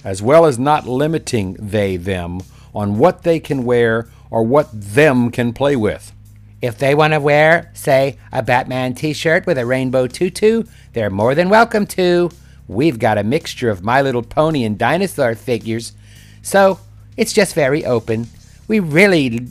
as 0.04 0.22
well 0.22 0.46
as 0.46 0.58
not 0.58 0.86
limiting 0.86 1.54
they 1.54 1.96
them 1.96 2.40
on 2.74 2.98
what 2.98 3.22
they 3.22 3.38
can 3.38 3.64
wear 3.64 4.08
or 4.30 4.42
what 4.42 4.68
them 4.72 5.30
can 5.30 5.52
play 5.52 5.76
with. 5.76 6.12
If 6.60 6.78
they 6.78 6.94
want 6.94 7.12
to 7.12 7.20
wear, 7.20 7.70
say, 7.74 8.18
a 8.30 8.42
Batman 8.42 8.94
t 8.94 9.12
shirt 9.12 9.46
with 9.46 9.58
a 9.58 9.66
rainbow 9.66 10.06
tutu, 10.06 10.62
they're 10.92 11.10
more 11.10 11.34
than 11.34 11.48
welcome 11.48 11.86
to. 11.88 12.30
We've 12.68 12.98
got 12.98 13.18
a 13.18 13.24
mixture 13.24 13.68
of 13.68 13.82
My 13.82 14.00
Little 14.00 14.22
Pony 14.22 14.64
and 14.64 14.78
dinosaur 14.78 15.34
figures, 15.34 15.92
so 16.40 16.78
it's 17.16 17.32
just 17.32 17.54
very 17.54 17.84
open. 17.84 18.28
We 18.68 18.80
really 18.80 19.48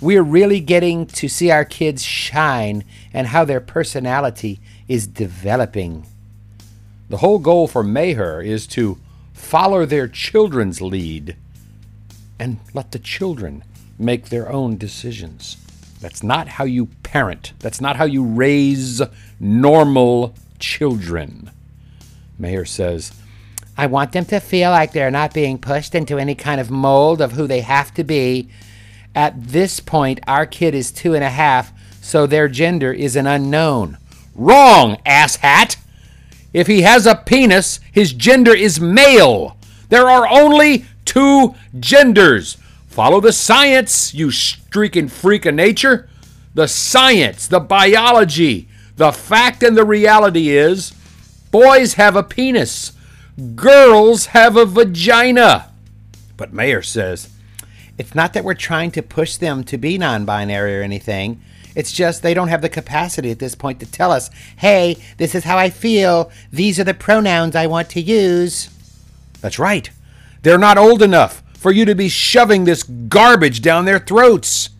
we're 0.00 0.22
really 0.22 0.60
getting 0.60 1.06
to 1.06 1.28
see 1.28 1.50
our 1.50 1.64
kids 1.64 2.02
shine 2.02 2.84
and 3.12 3.26
how 3.26 3.44
their 3.44 3.60
personality 3.60 4.60
is 4.88 5.06
developing. 5.06 6.06
The 7.08 7.18
whole 7.18 7.38
goal 7.38 7.68
for 7.68 7.82
Maher 7.82 8.40
is 8.40 8.66
to 8.68 8.98
follow 9.40 9.86
their 9.86 10.08
children's 10.08 10.80
lead 10.80 11.36
and 12.38 12.60
let 12.74 12.92
the 12.92 12.98
children 12.98 13.64
make 13.98 14.28
their 14.28 14.50
own 14.50 14.76
decisions. 14.76 15.56
That's 16.00 16.22
not 16.22 16.48
how 16.48 16.64
you 16.64 16.86
parent. 17.02 17.52
That's 17.58 17.80
not 17.80 17.96
how 17.96 18.04
you 18.04 18.24
raise 18.24 19.02
normal 19.38 20.34
children. 20.58 21.50
Maher 22.38 22.64
says, 22.64 23.12
I 23.76 23.86
want 23.86 24.12
them 24.12 24.24
to 24.26 24.40
feel 24.40 24.70
like 24.70 24.92
they're 24.92 25.10
not 25.10 25.34
being 25.34 25.58
pushed 25.58 25.94
into 25.94 26.18
any 26.18 26.34
kind 26.34 26.60
of 26.60 26.70
mold 26.70 27.20
of 27.20 27.32
who 27.32 27.46
they 27.46 27.60
have 27.60 27.92
to 27.94 28.04
be 28.04 28.50
at 29.14 29.42
this 29.42 29.80
point, 29.80 30.20
our 30.26 30.46
kid 30.46 30.74
is 30.74 30.92
two 30.92 31.14
and 31.14 31.24
a 31.24 31.30
half, 31.30 31.72
so 32.00 32.26
their 32.26 32.48
gender 32.48 32.92
is 32.92 33.16
an 33.16 33.26
unknown. 33.26 33.98
Wrong, 34.34 34.96
asshat! 35.04 35.76
If 36.52 36.66
he 36.66 36.82
has 36.82 37.06
a 37.06 37.14
penis, 37.14 37.80
his 37.92 38.12
gender 38.12 38.54
is 38.54 38.80
male. 38.80 39.56
There 39.88 40.08
are 40.08 40.28
only 40.28 40.86
two 41.04 41.54
genders. 41.78 42.56
Follow 42.88 43.20
the 43.20 43.32
science, 43.32 44.12
you 44.14 44.30
streaking 44.30 45.08
freak 45.08 45.46
of 45.46 45.54
nature. 45.54 46.08
The 46.54 46.66
science, 46.66 47.46
the 47.46 47.60
biology, 47.60 48.68
the 48.96 49.12
fact 49.12 49.62
and 49.62 49.76
the 49.76 49.84
reality 49.84 50.48
is 50.50 50.92
boys 51.50 51.94
have 51.94 52.16
a 52.16 52.22
penis, 52.22 52.92
girls 53.54 54.26
have 54.26 54.56
a 54.56 54.66
vagina. 54.66 55.70
But 56.36 56.52
Maher 56.52 56.82
says, 56.82 57.28
it's 57.98 58.14
not 58.14 58.32
that 58.32 58.44
we're 58.44 58.54
trying 58.54 58.90
to 58.92 59.02
push 59.02 59.36
them 59.36 59.62
to 59.64 59.78
be 59.78 59.98
non 59.98 60.24
binary 60.24 60.78
or 60.78 60.82
anything. 60.82 61.40
It's 61.74 61.92
just 61.92 62.22
they 62.22 62.34
don't 62.34 62.48
have 62.48 62.62
the 62.62 62.68
capacity 62.68 63.30
at 63.30 63.38
this 63.38 63.54
point 63.54 63.80
to 63.80 63.86
tell 63.86 64.10
us, 64.10 64.30
hey, 64.56 64.96
this 65.16 65.34
is 65.34 65.44
how 65.44 65.58
I 65.58 65.70
feel. 65.70 66.30
These 66.52 66.80
are 66.80 66.84
the 66.84 66.94
pronouns 66.94 67.54
I 67.54 67.66
want 67.66 67.90
to 67.90 68.00
use. 68.00 68.70
That's 69.40 69.58
right. 69.58 69.90
They're 70.42 70.58
not 70.58 70.78
old 70.78 71.02
enough 71.02 71.42
for 71.54 71.70
you 71.70 71.84
to 71.84 71.94
be 71.94 72.08
shoving 72.08 72.64
this 72.64 72.82
garbage 72.82 73.62
down 73.62 73.84
their 73.84 73.98
throats. 73.98 74.70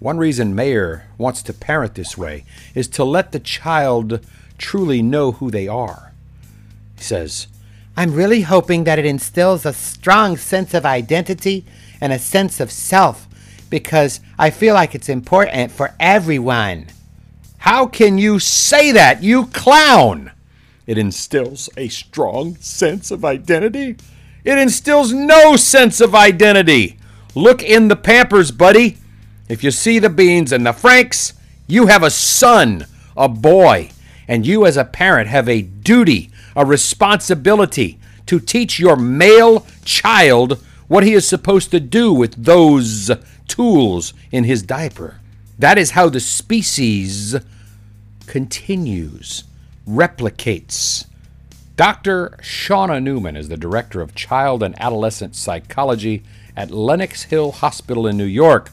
One 0.00 0.18
reason 0.18 0.54
Maher 0.54 1.06
wants 1.16 1.42
to 1.42 1.52
parent 1.52 1.94
this 1.94 2.18
way 2.18 2.44
is 2.74 2.88
to 2.88 3.04
let 3.04 3.30
the 3.30 3.38
child 3.38 4.24
truly 4.58 5.00
know 5.00 5.32
who 5.32 5.50
they 5.50 5.68
are. 5.68 6.12
He 6.96 7.04
says, 7.04 7.46
I'm 7.96 8.14
really 8.14 8.40
hoping 8.40 8.84
that 8.84 8.98
it 8.98 9.06
instills 9.06 9.64
a 9.64 9.72
strong 9.72 10.36
sense 10.36 10.74
of 10.74 10.84
identity 10.86 11.64
and 12.00 12.12
a 12.12 12.18
sense 12.18 12.58
of 12.58 12.72
self 12.72 13.28
because 13.72 14.20
I 14.38 14.50
feel 14.50 14.74
like 14.74 14.94
it's 14.94 15.08
important 15.08 15.72
for 15.72 15.94
everyone. 15.98 16.88
How 17.56 17.86
can 17.86 18.18
you 18.18 18.38
say 18.38 18.92
that, 18.92 19.22
you 19.22 19.46
clown? 19.46 20.30
It 20.86 20.98
instills 20.98 21.70
a 21.78 21.88
strong 21.88 22.56
sense 22.56 23.10
of 23.10 23.24
identity? 23.24 23.96
It 24.44 24.58
instills 24.58 25.14
no 25.14 25.56
sense 25.56 26.02
of 26.02 26.14
identity. 26.14 26.98
Look 27.34 27.62
in 27.62 27.88
the 27.88 27.96
Pampers, 27.96 28.50
buddy. 28.50 28.98
If 29.48 29.64
you 29.64 29.70
see 29.70 29.98
the 29.98 30.10
beans 30.10 30.52
and 30.52 30.66
the 30.66 30.74
Franks, 30.74 31.32
you 31.66 31.86
have 31.86 32.02
a 32.02 32.10
son, 32.10 32.84
a 33.16 33.26
boy, 33.26 33.88
and 34.28 34.46
you 34.46 34.66
as 34.66 34.76
a 34.76 34.84
parent 34.84 35.30
have 35.30 35.48
a 35.48 35.62
duty, 35.62 36.30
a 36.54 36.66
responsibility 36.66 37.98
to 38.26 38.38
teach 38.38 38.78
your 38.78 38.96
male 38.96 39.66
child 39.86 40.62
what 40.88 41.04
he 41.04 41.12
is 41.12 41.26
supposed 41.26 41.70
to 41.70 41.80
do 41.80 42.12
with 42.12 42.44
those 42.44 43.10
tools 43.48 44.14
in 44.30 44.44
his 44.44 44.62
diaper. 44.62 45.20
That 45.58 45.78
is 45.78 45.92
how 45.92 46.08
the 46.08 46.20
species 46.20 47.36
continues, 48.26 49.44
replicates. 49.88 51.06
Dr. 51.76 52.38
Shauna 52.42 53.02
Newman 53.02 53.36
is 53.36 53.48
the 53.48 53.56
director 53.56 54.00
of 54.00 54.14
child 54.14 54.62
and 54.62 54.78
adolescent 54.80 55.34
psychology 55.34 56.22
at 56.56 56.70
Lenox 56.70 57.24
Hill 57.24 57.52
Hospital 57.52 58.06
in 58.06 58.16
New 58.16 58.24
York. 58.24 58.70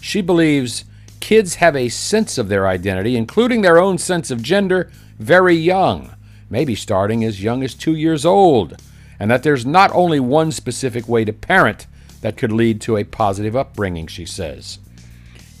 She 0.00 0.20
believes 0.20 0.84
kids 1.20 1.56
have 1.56 1.76
a 1.76 1.88
sense 1.88 2.38
of 2.38 2.48
their 2.48 2.66
identity, 2.66 3.16
including 3.16 3.60
their 3.60 3.78
own 3.78 3.98
sense 3.98 4.30
of 4.30 4.42
gender, 4.42 4.90
very 5.18 5.54
young, 5.54 6.14
maybe 6.48 6.74
starting 6.74 7.24
as 7.24 7.42
young 7.42 7.62
as 7.62 7.74
two 7.74 7.94
years 7.94 8.24
old 8.24 8.80
and 9.18 9.30
that 9.30 9.42
there's 9.42 9.66
not 9.66 9.90
only 9.92 10.20
one 10.20 10.52
specific 10.52 11.08
way 11.08 11.24
to 11.24 11.32
parent 11.32 11.86
that 12.20 12.36
could 12.36 12.52
lead 12.52 12.80
to 12.80 12.96
a 12.96 13.04
positive 13.04 13.56
upbringing, 13.56 14.06
she 14.06 14.24
says. 14.24 14.78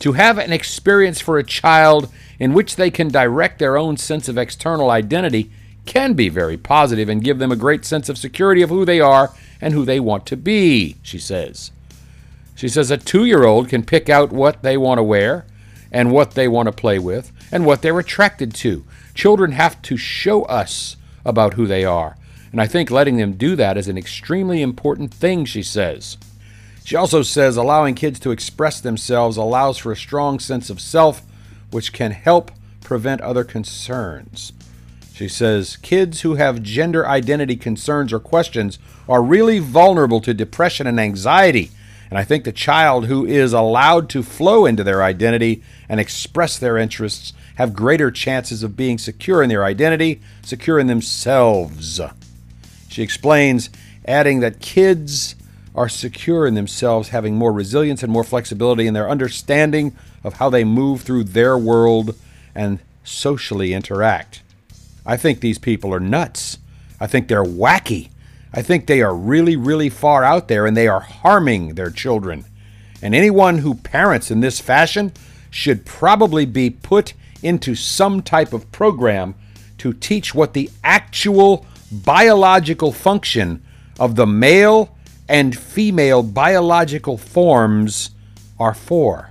To 0.00 0.12
have 0.12 0.38
an 0.38 0.52
experience 0.52 1.20
for 1.20 1.38
a 1.38 1.44
child 1.44 2.12
in 2.38 2.52
which 2.52 2.76
they 2.76 2.90
can 2.90 3.08
direct 3.08 3.58
their 3.58 3.76
own 3.76 3.96
sense 3.96 4.28
of 4.28 4.38
external 4.38 4.90
identity 4.90 5.50
can 5.86 6.12
be 6.12 6.28
very 6.28 6.56
positive 6.56 7.08
and 7.08 7.24
give 7.24 7.38
them 7.38 7.50
a 7.50 7.56
great 7.56 7.84
sense 7.84 8.08
of 8.08 8.18
security 8.18 8.62
of 8.62 8.70
who 8.70 8.84
they 8.84 9.00
are 9.00 9.32
and 9.60 9.74
who 9.74 9.84
they 9.84 9.98
want 9.98 10.26
to 10.26 10.36
be, 10.36 10.96
she 11.02 11.18
says. 11.18 11.72
She 12.54 12.68
says 12.68 12.90
a 12.90 12.96
two 12.96 13.24
year 13.24 13.44
old 13.44 13.68
can 13.68 13.84
pick 13.84 14.08
out 14.08 14.30
what 14.30 14.62
they 14.62 14.76
want 14.76 14.98
to 14.98 15.02
wear 15.02 15.46
and 15.90 16.12
what 16.12 16.32
they 16.32 16.46
want 16.46 16.66
to 16.66 16.72
play 16.72 16.98
with 16.98 17.32
and 17.50 17.64
what 17.64 17.82
they're 17.82 17.98
attracted 17.98 18.54
to. 18.56 18.84
Children 19.14 19.52
have 19.52 19.80
to 19.82 19.96
show 19.96 20.42
us 20.44 20.96
about 21.24 21.54
who 21.54 21.66
they 21.66 21.84
are. 21.84 22.17
And 22.52 22.60
I 22.60 22.66
think 22.66 22.90
letting 22.90 23.16
them 23.16 23.32
do 23.32 23.56
that 23.56 23.76
is 23.76 23.88
an 23.88 23.98
extremely 23.98 24.62
important 24.62 25.12
thing, 25.12 25.44
she 25.44 25.62
says. 25.62 26.16
She 26.84 26.96
also 26.96 27.22
says 27.22 27.56
allowing 27.56 27.94
kids 27.94 28.18
to 28.20 28.30
express 28.30 28.80
themselves 28.80 29.36
allows 29.36 29.76
for 29.78 29.92
a 29.92 29.96
strong 29.96 30.38
sense 30.38 30.70
of 30.70 30.80
self, 30.80 31.22
which 31.70 31.92
can 31.92 32.12
help 32.12 32.50
prevent 32.80 33.20
other 33.20 33.44
concerns. 33.44 34.52
She 35.12 35.28
says 35.28 35.76
kids 35.76 36.22
who 36.22 36.36
have 36.36 36.62
gender 36.62 37.06
identity 37.06 37.56
concerns 37.56 38.12
or 38.12 38.20
questions 38.20 38.78
are 39.08 39.22
really 39.22 39.58
vulnerable 39.58 40.20
to 40.22 40.32
depression 40.32 40.86
and 40.86 40.98
anxiety. 40.98 41.70
And 42.08 42.18
I 42.18 42.24
think 42.24 42.44
the 42.44 42.52
child 42.52 43.06
who 43.06 43.26
is 43.26 43.52
allowed 43.52 44.08
to 44.10 44.22
flow 44.22 44.64
into 44.64 44.82
their 44.82 45.02
identity 45.02 45.62
and 45.88 46.00
express 46.00 46.58
their 46.58 46.78
interests 46.78 47.34
have 47.56 47.74
greater 47.74 48.10
chances 48.10 48.62
of 48.62 48.76
being 48.76 48.96
secure 48.96 49.42
in 49.42 49.48
their 49.48 49.64
identity, 49.64 50.20
secure 50.42 50.78
in 50.78 50.86
themselves. 50.86 52.00
She 52.88 53.02
explains, 53.02 53.70
adding 54.06 54.40
that 54.40 54.60
kids 54.60 55.36
are 55.74 55.88
secure 55.88 56.46
in 56.46 56.54
themselves, 56.54 57.10
having 57.10 57.36
more 57.36 57.52
resilience 57.52 58.02
and 58.02 58.12
more 58.12 58.24
flexibility 58.24 58.86
in 58.86 58.94
their 58.94 59.08
understanding 59.08 59.94
of 60.24 60.34
how 60.34 60.50
they 60.50 60.64
move 60.64 61.02
through 61.02 61.24
their 61.24 61.56
world 61.56 62.16
and 62.54 62.80
socially 63.04 63.72
interact. 63.72 64.42
I 65.06 65.16
think 65.16 65.40
these 65.40 65.58
people 65.58 65.94
are 65.94 66.00
nuts. 66.00 66.58
I 67.00 67.06
think 67.06 67.28
they're 67.28 67.44
wacky. 67.44 68.10
I 68.52 68.62
think 68.62 68.86
they 68.86 69.02
are 69.02 69.14
really, 69.14 69.56
really 69.56 69.88
far 69.88 70.24
out 70.24 70.48
there 70.48 70.66
and 70.66 70.76
they 70.76 70.88
are 70.88 71.00
harming 71.00 71.74
their 71.74 71.90
children. 71.90 72.44
And 73.00 73.14
anyone 73.14 73.58
who 73.58 73.74
parents 73.74 74.30
in 74.30 74.40
this 74.40 74.60
fashion 74.60 75.12
should 75.50 75.86
probably 75.86 76.44
be 76.44 76.70
put 76.70 77.14
into 77.42 77.74
some 77.74 78.22
type 78.22 78.52
of 78.52 78.70
program 78.72 79.34
to 79.78 79.92
teach 79.92 80.34
what 80.34 80.54
the 80.54 80.70
actual 80.82 81.64
biological 81.90 82.92
function 82.92 83.62
of 83.98 84.16
the 84.16 84.26
male 84.26 84.96
and 85.28 85.56
female 85.56 86.22
biological 86.22 87.18
forms 87.18 88.10
are 88.58 88.74
for. 88.74 89.30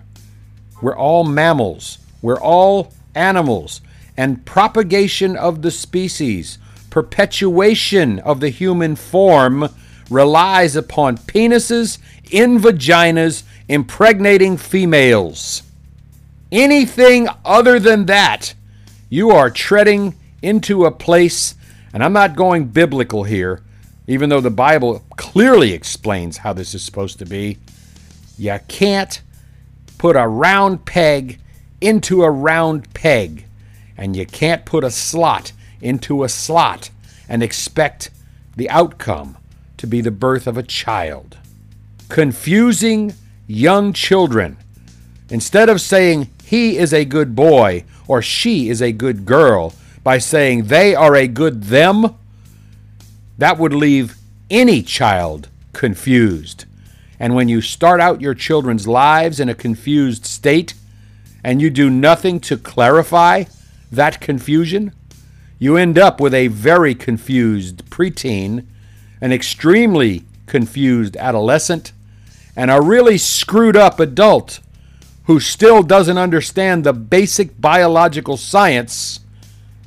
We're 0.81 0.97
all 0.97 1.23
mammals, 1.23 1.97
we're 2.21 2.39
all 2.39 2.93
animals, 3.15 3.81
and 4.15 4.45
propagation 4.45 5.35
of 5.35 5.61
the 5.61 5.71
species, 5.71 6.59
perpetuation 6.89 8.19
of 8.19 8.39
the 8.39 8.49
human 8.49 8.95
form 8.95 9.69
relies 10.09 10.75
upon 10.75 11.17
penises 11.17 11.97
in 12.31 12.59
vaginas 12.59 13.43
impregnating 13.67 14.57
females. 14.57 15.63
Anything 16.51 17.27
other 17.43 17.79
than 17.79 18.05
that, 18.05 18.53
you 19.09 19.31
are 19.31 19.49
treading 19.49 20.15
into 20.41 20.85
a 20.85 20.91
place 20.91 21.55
and 21.93 22.03
I'm 22.03 22.13
not 22.13 22.35
going 22.35 22.65
biblical 22.65 23.23
here, 23.23 23.61
even 24.07 24.29
though 24.29 24.41
the 24.41 24.49
Bible 24.49 25.03
clearly 25.15 25.73
explains 25.73 26.37
how 26.37 26.53
this 26.53 26.73
is 26.73 26.81
supposed 26.81 27.19
to 27.19 27.25
be. 27.25 27.57
You 28.37 28.59
can't 28.67 29.21
put 29.97 30.15
a 30.15 30.27
round 30.27 30.85
peg 30.85 31.39
into 31.81 32.23
a 32.23 32.31
round 32.31 32.93
peg, 32.93 33.45
and 33.97 34.15
you 34.15 34.25
can't 34.25 34.65
put 34.65 34.83
a 34.83 34.91
slot 34.91 35.51
into 35.81 36.23
a 36.23 36.29
slot 36.29 36.89
and 37.29 37.43
expect 37.43 38.09
the 38.55 38.69
outcome 38.69 39.37
to 39.77 39.87
be 39.87 40.01
the 40.01 40.11
birth 40.11 40.47
of 40.47 40.57
a 40.57 40.63
child. 40.63 41.37
Confusing 42.09 43.13
young 43.47 43.93
children. 43.93 44.57
Instead 45.29 45.69
of 45.69 45.81
saying 45.81 46.29
he 46.43 46.77
is 46.77 46.93
a 46.93 47.05
good 47.05 47.35
boy 47.35 47.83
or 48.07 48.21
she 48.21 48.69
is 48.69 48.81
a 48.81 48.91
good 48.91 49.25
girl 49.25 49.73
by 50.07 50.17
saying 50.17 50.67
they 50.67 50.95
are 50.95 51.17
a 51.17 51.27
good 51.27 51.63
them, 51.63 52.15
that 53.37 53.57
would 53.57 53.73
leave 53.73 54.15
any 54.49 54.81
child 54.81 55.49
confused. 55.73 56.63
And 57.19 57.35
when 57.35 57.49
you 57.49 57.59
start 57.59 57.99
out 57.99 58.21
your 58.21 58.33
children's 58.33 58.87
lives 58.87 59.37
in 59.37 59.49
a 59.49 59.53
confused 59.53 60.25
state 60.25 60.75
and 61.43 61.61
you 61.61 61.69
do 61.69 61.89
nothing 61.89 62.39
to 62.39 62.55
clarify 62.55 63.43
that 63.91 64.21
confusion, 64.21 64.93
you 65.59 65.75
end 65.75 65.99
up 65.99 66.21
with 66.21 66.33
a 66.33 66.47
very 66.47 66.95
confused 66.95 67.83
preteen, 67.89 68.65
an 69.19 69.33
extremely 69.33 70.23
confused 70.45 71.17
adolescent, 71.17 71.91
and 72.55 72.71
a 72.71 72.79
really 72.79 73.17
screwed 73.17 73.75
up 73.75 73.99
adult 73.99 74.61
who 75.25 75.41
still 75.41 75.83
doesn't 75.83 76.17
understand 76.17 76.85
the 76.85 76.93
basic 76.93 77.59
biological 77.59 78.37
science 78.37 79.19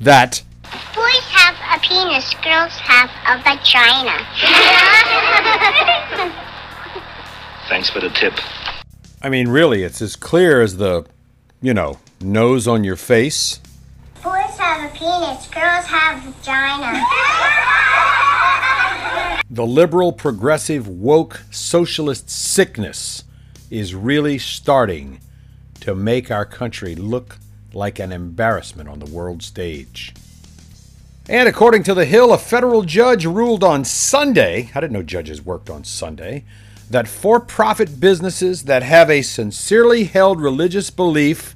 that 0.00 0.42
boys 0.94 1.28
have 1.30 1.56
a 1.76 1.80
penis, 1.80 2.32
girls 2.42 2.72
have 2.78 3.10
a 3.26 3.38
vagina. 3.42 4.26
Thanks 7.68 7.90
for 7.90 8.00
the 8.00 8.08
tip. 8.10 8.34
I 9.22 9.28
mean, 9.28 9.48
really, 9.48 9.82
it's 9.82 10.00
as 10.02 10.16
clear 10.16 10.62
as 10.62 10.78
the, 10.78 11.04
you 11.60 11.74
know, 11.74 11.98
nose 12.20 12.66
on 12.66 12.82
your 12.84 12.96
face. 12.96 13.60
Boys 14.24 14.56
have 14.58 14.90
a 14.90 14.94
penis, 14.94 15.46
girls 15.48 15.84
have 15.86 16.22
vagina. 16.22 17.04
The 19.52 19.66
liberal, 19.66 20.12
progressive, 20.12 20.86
woke, 20.86 21.42
socialist 21.50 22.30
sickness 22.30 23.24
is 23.68 23.96
really 23.96 24.38
starting 24.38 25.18
to 25.80 25.92
make 25.92 26.30
our 26.30 26.44
country 26.44 26.94
look 26.94 27.38
like 27.74 27.98
an 27.98 28.12
embarrassment 28.12 28.88
on 28.88 28.98
the 28.98 29.10
world 29.10 29.42
stage. 29.42 30.14
And 31.28 31.48
according 31.48 31.84
to 31.84 31.94
The 31.94 32.06
Hill, 32.06 32.32
a 32.32 32.38
federal 32.38 32.82
judge 32.82 33.24
ruled 33.24 33.62
on 33.62 33.84
Sunday, 33.84 34.70
I 34.74 34.80
didn't 34.80 34.94
know 34.94 35.02
judges 35.02 35.42
worked 35.42 35.70
on 35.70 35.84
Sunday, 35.84 36.44
that 36.90 37.06
for 37.06 37.38
profit 37.38 38.00
businesses 38.00 38.64
that 38.64 38.82
have 38.82 39.08
a 39.08 39.22
sincerely 39.22 40.02
held 40.04 40.40
religious 40.40 40.90
belief 40.90 41.54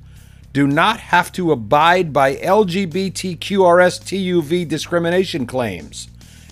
do 0.53 0.69
not 0.69 1.01
have 1.01 1.33
to 1.33 1.51
abide 1.51 2.13
by 2.13 2.37
LGBTQRSTUV 2.37 4.69
discrimination 4.69 5.47
claims, 5.47 6.07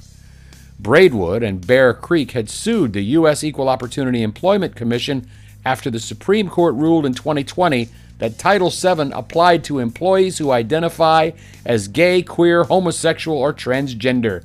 Braidwood 0.82 1.42
and 1.42 1.66
Bear 1.66 1.92
Creek 1.92 2.30
had 2.30 2.48
sued 2.48 2.94
the 2.94 3.02
U.S. 3.02 3.44
Equal 3.44 3.68
Opportunity 3.68 4.22
Employment 4.22 4.74
Commission 4.74 5.28
after 5.64 5.90
the 5.90 6.00
Supreme 6.00 6.48
Court 6.48 6.74
ruled 6.74 7.04
in 7.04 7.12
2020 7.12 7.90
that 8.18 8.38
Title 8.38 8.70
VII 8.70 9.12
applied 9.12 9.62
to 9.64 9.78
employees 9.78 10.38
who 10.38 10.50
identify 10.50 11.32
as 11.66 11.88
gay, 11.88 12.22
queer, 12.22 12.64
homosexual, 12.64 13.36
or 13.36 13.52
transgender. 13.52 14.44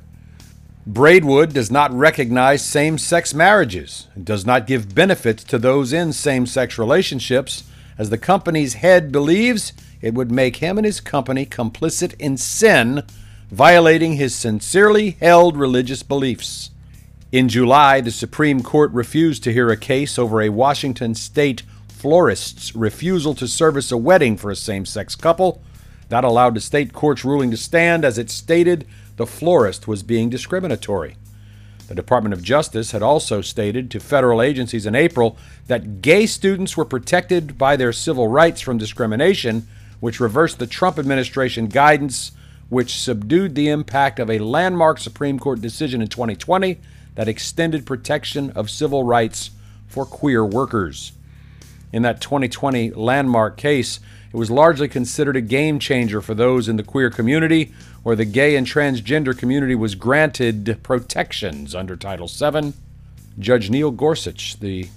Braidwood 0.86 1.52
does 1.52 1.70
not 1.70 1.92
recognize 1.92 2.64
same 2.64 2.98
sex 2.98 3.34
marriages 3.34 4.06
and 4.14 4.24
does 4.24 4.44
not 4.44 4.66
give 4.66 4.94
benefits 4.94 5.42
to 5.44 5.58
those 5.58 5.92
in 5.92 6.12
same 6.12 6.46
sex 6.46 6.78
relationships, 6.78 7.64
as 7.98 8.10
the 8.10 8.18
company's 8.18 8.74
head 8.74 9.10
believes 9.10 9.72
it 10.02 10.14
would 10.14 10.30
make 10.30 10.56
him 10.56 10.76
and 10.76 10.84
his 10.84 11.00
company 11.00 11.46
complicit 11.46 12.14
in 12.18 12.36
sin, 12.36 13.02
violating 13.50 14.14
his 14.14 14.34
sincerely 14.34 15.10
held 15.20 15.56
religious 15.56 16.02
beliefs. 16.02 16.70
In 17.32 17.48
July, 17.48 18.00
the 18.00 18.10
Supreme 18.10 18.62
Court 18.62 18.90
refused 18.92 19.44
to 19.44 19.52
hear 19.52 19.70
a 19.70 19.76
case 19.76 20.18
over 20.18 20.40
a 20.40 20.48
Washington 20.48 21.14
state 21.14 21.62
florist's 21.88 22.74
refusal 22.74 23.34
to 23.34 23.48
service 23.48 23.90
a 23.90 23.96
wedding 23.96 24.36
for 24.36 24.50
a 24.50 24.56
same 24.56 24.84
sex 24.84 25.14
couple. 25.14 25.62
That 26.08 26.24
allowed 26.24 26.54
the 26.54 26.60
state 26.60 26.92
court's 26.92 27.24
ruling 27.24 27.50
to 27.50 27.56
stand 27.56 28.04
as 28.04 28.18
it 28.18 28.30
stated 28.30 28.86
the 29.16 29.26
florist 29.26 29.88
was 29.88 30.02
being 30.02 30.30
discriminatory. 30.30 31.16
The 31.88 31.94
Department 31.94 32.32
of 32.32 32.42
Justice 32.42 32.90
had 32.90 33.02
also 33.02 33.40
stated 33.40 33.90
to 33.90 34.00
federal 34.00 34.42
agencies 34.42 34.86
in 34.86 34.94
April 34.94 35.36
that 35.68 36.02
gay 36.02 36.26
students 36.26 36.76
were 36.76 36.84
protected 36.84 37.56
by 37.56 37.76
their 37.76 37.92
civil 37.92 38.28
rights 38.28 38.60
from 38.60 38.78
discrimination, 38.78 39.66
which 40.00 40.20
reversed 40.20 40.58
the 40.58 40.66
Trump 40.66 40.98
administration 40.98 41.68
guidance, 41.68 42.32
which 42.68 42.98
subdued 42.98 43.54
the 43.54 43.68
impact 43.68 44.18
of 44.18 44.30
a 44.30 44.38
landmark 44.38 44.98
Supreme 44.98 45.38
Court 45.38 45.60
decision 45.60 46.02
in 46.02 46.08
2020 46.08 46.78
that 47.14 47.28
extended 47.28 47.86
protection 47.86 48.50
of 48.50 48.70
civil 48.70 49.02
rights 49.04 49.50
for 49.86 50.04
queer 50.04 50.44
workers. 50.44 51.12
In 51.92 52.02
that 52.02 52.20
2020 52.20 52.90
landmark 52.90 53.56
case, 53.56 54.00
it 54.32 54.36
was 54.36 54.50
largely 54.50 54.88
considered 54.88 55.36
a 55.36 55.40
game 55.40 55.78
changer 55.78 56.20
for 56.20 56.34
those 56.34 56.68
in 56.68 56.76
the 56.76 56.82
queer 56.82 57.10
community, 57.10 57.72
where 58.02 58.16
the 58.16 58.24
gay 58.24 58.56
and 58.56 58.66
transgender 58.66 59.36
community 59.36 59.74
was 59.74 59.94
granted 59.94 60.78
protections 60.82 61.74
under 61.74 61.96
Title 61.96 62.26
VII. 62.28 62.74
Judge 63.38 63.70
Neil 63.70 63.90
Gorsuch, 63.90 64.58
the 64.60 64.88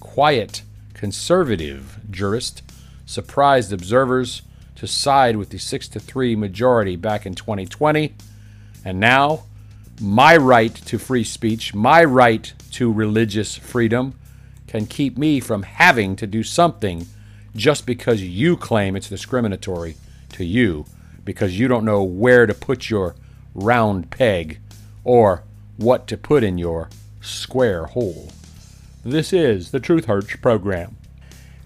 quiet, 0.00 0.62
conservative 0.94 2.00
jurist, 2.10 2.62
surprised 3.06 3.72
observers 3.72 4.42
to 4.82 4.88
side 4.88 5.36
with 5.36 5.50
the 5.50 5.58
6 5.58 5.86
to 5.86 6.00
3 6.00 6.34
majority 6.34 6.96
back 6.96 7.24
in 7.24 7.36
2020. 7.36 8.16
And 8.84 8.98
now, 8.98 9.44
my 10.00 10.36
right 10.36 10.74
to 10.74 10.98
free 10.98 11.22
speech, 11.22 11.72
my 11.72 12.02
right 12.02 12.52
to 12.72 12.92
religious 12.92 13.54
freedom, 13.54 14.18
can 14.66 14.86
keep 14.86 15.16
me 15.16 15.38
from 15.38 15.62
having 15.62 16.16
to 16.16 16.26
do 16.26 16.42
something 16.42 17.06
just 17.54 17.86
because 17.86 18.22
you 18.22 18.56
claim 18.56 18.96
it's 18.96 19.08
discriminatory 19.08 19.94
to 20.30 20.44
you 20.44 20.84
because 21.24 21.56
you 21.56 21.68
don't 21.68 21.84
know 21.84 22.02
where 22.02 22.44
to 22.44 22.52
put 22.52 22.90
your 22.90 23.14
round 23.54 24.10
peg 24.10 24.58
or 25.04 25.44
what 25.76 26.08
to 26.08 26.16
put 26.16 26.42
in 26.42 26.58
your 26.58 26.90
square 27.20 27.86
hole. 27.86 28.32
This 29.04 29.32
is 29.32 29.70
the 29.70 29.78
Truth 29.78 30.06
Hurts 30.06 30.34
program. 30.34 30.96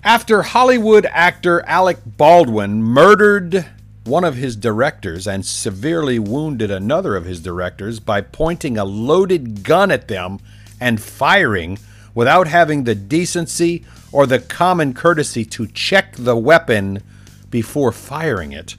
After 0.07 0.42
Hollywood 0.42 1.05
actor 1.07 1.62
Alec 1.66 1.99
Baldwin 2.07 2.81
murdered 2.81 3.66
one 4.05 4.23
of 4.23 4.37
his 4.37 4.55
directors 4.55 5.27
and 5.27 5.45
severely 5.45 6.16
wounded 6.21 6.71
another 6.71 7.16
of 7.16 7.25
his 7.25 7.40
directors 7.40 7.99
by 7.99 8.21
pointing 8.21 8.79
a 8.79 8.85
loaded 8.85 9.64
gun 9.64 9.90
at 9.90 10.07
them 10.07 10.38
and 10.81 11.03
firing 11.03 11.81
without 12.14 12.47
having 12.47 12.85
the 12.85 12.95
decency 12.95 13.85
or 14.12 14.27
the 14.27 14.38
common 14.38 14.95
courtesy 14.95 15.45
to 15.47 15.66
check 15.66 16.14
the 16.14 16.37
weapon 16.37 17.03
before 17.51 17.90
firing 17.90 18.53
it. 18.53 18.77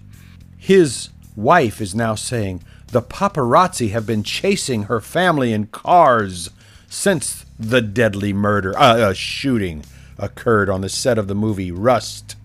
His 0.57 1.09
wife 1.35 1.81
is 1.81 1.93
now 1.93 2.15
saying 2.15 2.63
the 2.93 3.01
paparazzi 3.01 3.89
have 3.89 4.05
been 4.05 4.23
chasing 4.23 4.83
her 4.83 5.01
family 5.01 5.51
in 5.51 5.67
cars 5.67 6.49
since 6.87 7.43
the 7.59 7.81
deadly 7.81 8.31
murder, 8.31 8.73
uh, 8.77 9.09
uh, 9.09 9.13
shooting 9.13 9.83
occurred 10.17 10.69
on 10.69 10.81
the 10.81 10.89
set 10.89 11.17
of 11.17 11.27
the 11.27 11.35
movie 11.35 11.71
Rust. 11.71 12.35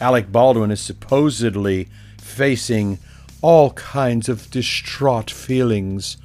Alec 0.00 0.32
Baldwin 0.32 0.70
is 0.70 0.80
supposedly 0.80 1.88
facing 2.18 2.98
all 3.40 3.70
kinds 3.72 4.28
of 4.28 4.50
distraught 4.50 5.30
feelings 5.30 6.16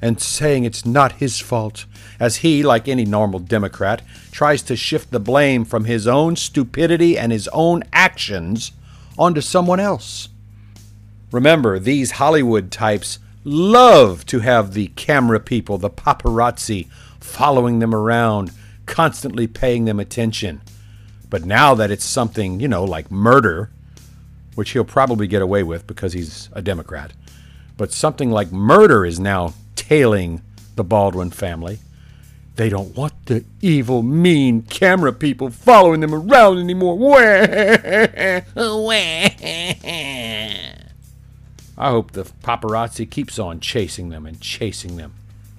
and 0.00 0.20
saying 0.20 0.64
it's 0.64 0.86
not 0.86 1.12
his 1.12 1.40
fault, 1.40 1.84
as 2.20 2.36
he, 2.36 2.62
like 2.62 2.86
any 2.86 3.04
normal 3.04 3.40
Democrat, 3.40 4.02
tries 4.30 4.62
to 4.62 4.76
shift 4.76 5.10
the 5.10 5.20
blame 5.20 5.64
from 5.64 5.84
his 5.84 6.06
own 6.06 6.36
stupidity 6.36 7.18
and 7.18 7.32
his 7.32 7.48
own 7.48 7.82
actions 7.92 8.72
onto 9.18 9.40
someone 9.40 9.80
else. 9.80 10.28
Remember, 11.32 11.78
these 11.78 12.12
Hollywood 12.12 12.70
types 12.70 13.18
love 13.44 14.24
to 14.26 14.40
have 14.40 14.72
the 14.72 14.88
camera 14.88 15.40
people, 15.40 15.78
the 15.78 15.90
paparazzi, 15.90 16.88
following 17.20 17.80
them 17.80 17.94
around, 17.94 18.52
constantly 18.88 19.46
paying 19.46 19.84
them 19.84 20.00
attention. 20.00 20.60
But 21.30 21.44
now 21.44 21.74
that 21.74 21.92
it's 21.92 22.04
something, 22.04 22.58
you 22.58 22.66
know, 22.66 22.84
like 22.84 23.10
murder, 23.10 23.70
which 24.56 24.70
he'll 24.70 24.84
probably 24.84 25.28
get 25.28 25.42
away 25.42 25.62
with 25.62 25.86
because 25.86 26.14
he's 26.14 26.48
a 26.52 26.62
Democrat, 26.62 27.12
but 27.76 27.92
something 27.92 28.32
like 28.32 28.50
murder 28.50 29.06
is 29.06 29.20
now 29.20 29.54
tailing 29.76 30.42
the 30.74 30.82
Baldwin 30.82 31.30
family. 31.30 31.78
They 32.56 32.68
don't 32.68 32.96
want 32.96 33.26
the 33.26 33.44
evil, 33.60 34.02
mean 34.02 34.62
camera 34.62 35.12
people 35.12 35.50
following 35.50 36.00
them 36.00 36.12
around 36.12 36.58
anymore. 36.58 37.16
I 41.78 41.90
hope 41.90 42.10
the 42.10 42.24
paparazzi 42.24 43.08
keeps 43.08 43.38
on 43.38 43.60
chasing 43.60 44.08
them 44.08 44.26
and 44.26 44.40
chasing 44.40 44.96
them 44.96 45.12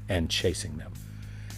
and 0.09 0.29
chasing 0.29 0.77
them. 0.77 0.91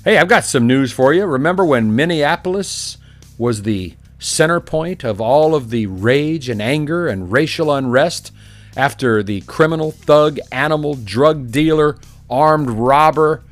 Hey, 0.04 0.18
I've 0.18 0.28
got 0.28 0.46
some 0.46 0.66
news 0.66 0.92
for 0.92 1.14
you. 1.14 1.28
Remember 1.28 1.64
when 1.64 1.96
Minneapolis 1.96 2.98
was 3.38 3.62
the 3.62 3.94
center 4.18 4.60
point 4.60 5.04
of 5.04 5.22
all 5.22 5.54
of 5.54 5.70
the 5.70 5.86
rage 5.86 6.50
and 6.50 6.60
anger 6.60 7.08
and 7.08 7.32
racial 7.32 7.72
unrest 7.72 8.32
after 8.76 9.22
the 9.22 9.42
criminal, 9.42 9.92
thug, 9.92 10.40
animal, 10.52 10.96
drug 10.96 11.52
dealer, 11.52 12.00
armed 12.32 12.72
robber 12.72 13.44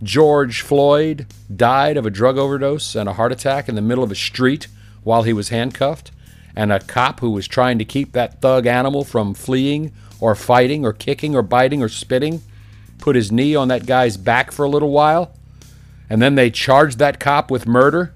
George 0.00 0.60
Floyd 0.60 1.26
died 1.56 1.96
of 1.96 2.06
a 2.06 2.10
drug 2.10 2.38
overdose 2.38 2.94
and 2.94 3.08
a 3.08 3.14
heart 3.14 3.32
attack 3.32 3.68
in 3.68 3.74
the 3.74 3.82
middle 3.82 4.04
of 4.04 4.12
a 4.12 4.14
street 4.14 4.68
while 5.02 5.24
he 5.24 5.32
was 5.32 5.48
handcuffed, 5.48 6.12
and 6.54 6.70
a 6.70 6.78
cop 6.78 7.18
who 7.18 7.30
was 7.30 7.48
trying 7.48 7.76
to 7.76 7.84
keep 7.84 8.12
that 8.12 8.40
thug 8.40 8.66
animal 8.66 9.02
from 9.02 9.34
fleeing 9.34 9.92
or 10.20 10.36
fighting 10.36 10.86
or 10.86 10.92
kicking 10.92 11.34
or 11.34 11.42
biting 11.42 11.82
or 11.82 11.88
spitting 11.88 12.40
put 12.98 13.16
his 13.16 13.32
knee 13.32 13.56
on 13.56 13.66
that 13.66 13.86
guy's 13.86 14.16
back 14.16 14.52
for 14.52 14.64
a 14.64 14.70
little 14.70 14.90
while, 14.92 15.34
and 16.10 16.22
then 16.22 16.34
they 16.34 16.50
charged 16.50 16.98
that 16.98 17.20
cop 17.20 17.50
with 17.50 17.66
murder 17.66 18.14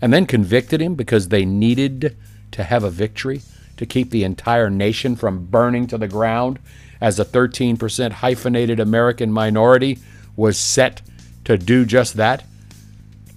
and 0.00 0.12
then 0.12 0.26
convicted 0.26 0.80
him 0.80 0.94
because 0.94 1.28
they 1.28 1.44
needed 1.44 2.16
to 2.52 2.64
have 2.64 2.84
a 2.84 2.90
victory 2.90 3.42
to 3.76 3.86
keep 3.86 4.10
the 4.10 4.24
entire 4.24 4.70
nation 4.70 5.16
from 5.16 5.46
burning 5.46 5.86
to 5.86 5.98
the 5.98 6.08
ground 6.08 6.58
as 7.00 7.18
a 7.18 7.24
13% 7.24 8.12
hyphenated 8.12 8.80
American 8.80 9.30
minority 9.30 9.98
was 10.34 10.58
set 10.58 11.02
to 11.44 11.56
do 11.56 11.84
just 11.84 12.14
that 12.14 12.44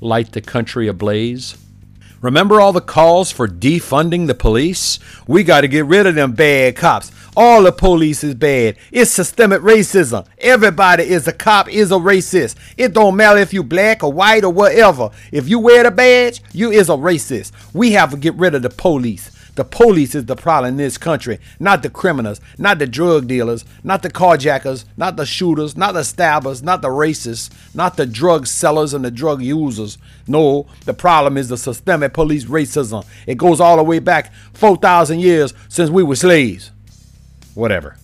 light 0.01 0.31
the 0.31 0.41
country 0.41 0.87
ablaze. 0.87 1.57
Remember 2.21 2.59
all 2.59 2.73
the 2.73 2.81
calls 2.81 3.31
for 3.31 3.47
defunding 3.47 4.27
the 4.27 4.35
police? 4.35 4.99
We 5.27 5.43
got 5.43 5.61
to 5.61 5.67
get 5.67 5.85
rid 5.85 6.05
of 6.05 6.15
them 6.15 6.33
bad 6.33 6.75
cops. 6.75 7.11
All 7.35 7.63
the 7.63 7.71
police 7.71 8.23
is 8.23 8.35
bad. 8.35 8.77
It's 8.91 9.11
systemic 9.11 9.61
racism. 9.61 10.25
Everybody 10.39 11.03
is 11.03 11.27
a 11.27 11.33
cop 11.33 11.69
is 11.69 11.91
a 11.91 11.95
racist. 11.95 12.55
It 12.77 12.93
don't 12.93 13.15
matter 13.15 13.39
if 13.39 13.53
you 13.53 13.63
black 13.63 14.03
or 14.03 14.11
white 14.11 14.43
or 14.43 14.51
whatever. 14.51 15.11
If 15.31 15.47
you 15.47 15.59
wear 15.59 15.83
the 15.83 15.91
badge, 15.91 16.41
you 16.53 16.71
is 16.71 16.89
a 16.89 16.93
racist. 16.93 17.51
We 17.73 17.91
have 17.91 18.11
to 18.11 18.17
get 18.17 18.35
rid 18.35 18.55
of 18.55 18.63
the 18.63 18.69
police. 18.69 19.31
The 19.55 19.65
police 19.65 20.15
is 20.15 20.25
the 20.25 20.37
problem 20.37 20.75
in 20.75 20.77
this 20.77 20.97
country, 20.97 21.37
not 21.59 21.83
the 21.83 21.89
criminals, 21.89 22.39
not 22.57 22.79
the 22.79 22.87
drug 22.87 23.27
dealers, 23.27 23.65
not 23.83 24.03
the 24.03 24.09
carjackers, 24.09 24.85
not 24.95 25.17
the 25.17 25.25
shooters, 25.25 25.75
not 25.75 25.95
the 25.95 26.05
stabbers, 26.05 26.63
not 26.63 26.81
the 26.81 26.87
racists, 26.87 27.49
not 27.75 27.97
the 27.97 28.05
drug 28.05 28.47
sellers 28.47 28.93
and 28.93 29.03
the 29.03 29.11
drug 29.11 29.41
users. 29.41 29.97
No, 30.27 30.65
the 30.85 30.93
problem 30.93 31.35
is 31.35 31.49
the 31.49 31.57
systemic 31.57 32.13
police 32.13 32.45
racism. 32.45 33.05
It 33.27 33.37
goes 33.37 33.59
all 33.59 33.75
the 33.75 33.83
way 33.83 33.99
back 33.99 34.31
4,000 34.53 35.19
years 35.19 35.53
since 35.67 35.89
we 35.89 36.03
were 36.03 36.15
slaves. 36.15 36.71
Whatever. 37.59 37.97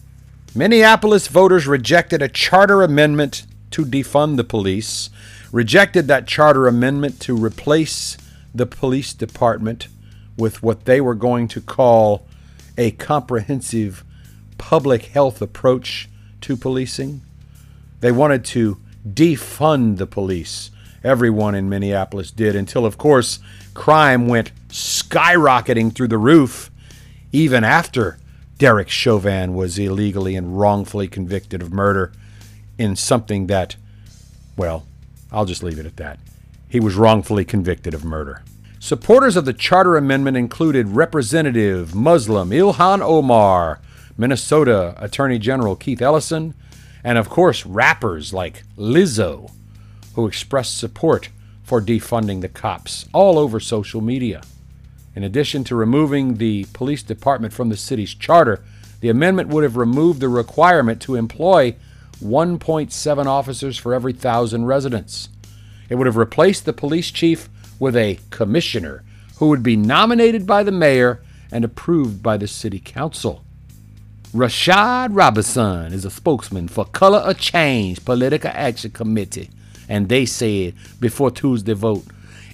Minneapolis 0.53 1.29
voters 1.29 1.65
rejected 1.65 2.21
a 2.21 2.27
charter 2.27 2.83
amendment 2.83 3.45
to 3.71 3.85
defund 3.85 4.35
the 4.35 4.43
police, 4.43 5.09
rejected 5.49 6.09
that 6.09 6.27
charter 6.27 6.67
amendment 6.67 7.21
to 7.21 7.37
replace 7.37 8.17
the 8.53 8.65
police 8.65 9.13
department 9.13 9.87
with 10.37 10.61
what 10.61 10.83
they 10.83 10.99
were 10.99 11.15
going 11.15 11.47
to 11.47 11.61
call 11.61 12.27
a 12.77 12.91
comprehensive 12.91 14.03
public 14.57 15.05
health 15.05 15.41
approach 15.41 16.09
to 16.41 16.57
policing. 16.57 17.21
They 18.01 18.11
wanted 18.11 18.43
to 18.45 18.77
defund 19.07 19.99
the 19.99 20.07
police. 20.07 20.69
Everyone 21.01 21.55
in 21.55 21.69
Minneapolis 21.69 22.29
did, 22.29 22.57
until, 22.57 22.85
of 22.85 22.97
course, 22.97 23.39
crime 23.73 24.27
went 24.27 24.51
skyrocketing 24.67 25.95
through 25.95 26.09
the 26.09 26.17
roof, 26.17 26.69
even 27.31 27.63
after 27.63 28.17
Derek 28.57 28.89
Chauvin 28.89 29.53
was 29.53 29.77
illegally 29.77 30.35
and 30.35 30.57
wrongfully 30.57 31.07
convicted 31.07 31.61
of 31.61 31.73
murder 31.73 32.13
in 32.77 32.95
something 32.95 33.47
that, 33.47 33.75
well, 34.55 34.85
I'll 35.31 35.45
just 35.45 35.63
leave 35.63 35.79
it 35.79 35.85
at 35.85 35.97
that. 35.97 36.19
He 36.69 36.79
was 36.79 36.95
wrongfully 36.95 37.43
convicted 37.43 37.93
of 37.93 38.05
murder. 38.05 38.43
Supporters 38.79 39.35
of 39.35 39.45
the 39.45 39.53
Charter 39.53 39.97
Amendment 39.97 40.37
included 40.37 40.89
Representative 40.89 41.95
Muslim 41.95 42.51
Ilhan 42.51 43.01
Omar, 43.01 43.79
Minnesota 44.17 44.93
Attorney 44.97 45.39
General 45.39 45.75
Keith 45.75 46.01
Ellison, 46.01 46.53
and 47.03 47.17
of 47.17 47.27
course 47.27 47.65
rappers 47.65 48.33
like 48.33 48.63
Lizzo, 48.77 49.51
who 50.13 50.27
expressed 50.27 50.77
support 50.77 51.29
for 51.63 51.81
defunding 51.81 52.41
the 52.41 52.47
cops 52.47 53.07
all 53.11 53.37
over 53.37 53.59
social 53.59 54.01
media. 54.01 54.41
In 55.15 55.23
addition 55.23 55.63
to 55.65 55.75
removing 55.75 56.35
the 56.35 56.65
police 56.73 57.01
department 57.01 57.53
from 57.53 57.69
the 57.69 57.77
city's 57.77 58.13
charter, 58.13 58.63
the 58.99 59.09
amendment 59.09 59.49
would 59.49 59.63
have 59.63 59.77
removed 59.77 60.19
the 60.19 60.27
requirement 60.27 61.01
to 61.03 61.15
employ 61.15 61.75
1.7 62.21 63.25
officers 63.25 63.77
for 63.77 63.93
every 63.93 64.13
thousand 64.13 64.65
residents. 64.65 65.29
It 65.89 65.95
would 65.95 66.07
have 66.07 66.17
replaced 66.17 66.65
the 66.65 66.73
police 66.73 67.11
chief 67.11 67.49
with 67.79 67.95
a 67.95 68.19
commissioner 68.29 69.03
who 69.37 69.49
would 69.49 69.63
be 69.63 69.75
nominated 69.75 70.45
by 70.45 70.63
the 70.63 70.71
mayor 70.71 71.21
and 71.51 71.63
approved 71.63 72.21
by 72.21 72.37
the 72.37 72.47
city 72.47 72.79
council. 72.79 73.43
Rashad 74.33 75.09
Robinson 75.11 75.93
is 75.93 76.03
a 76.03 76.11
spokesman 76.11 76.67
for 76.67 76.85
Color 76.85 77.19
of 77.19 77.37
Change 77.37 78.03
Political 78.03 78.51
Action 78.53 78.91
Committee, 78.91 79.49
and 79.87 80.09
they 80.09 80.25
said 80.25 80.73
before 80.99 81.31
Tuesday 81.31 81.73
vote, 81.73 82.05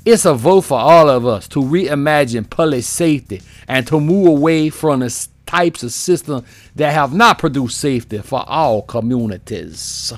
it's 0.05 0.25
a 0.25 0.33
vote 0.33 0.61
for 0.61 0.79
all 0.79 1.09
of 1.09 1.25
us 1.25 1.47
to 1.49 1.59
reimagine 1.59 2.49
police 2.49 2.87
safety 2.87 3.41
and 3.67 3.85
to 3.87 3.99
move 3.99 4.27
away 4.27 4.69
from 4.69 5.01
the 5.01 5.27
types 5.45 5.83
of 5.83 5.91
systems 5.91 6.47
that 6.75 6.93
have 6.93 7.13
not 7.13 7.37
produced 7.37 7.77
safety 7.77 8.17
for 8.19 8.43
all 8.47 8.81
communities. 8.81 10.13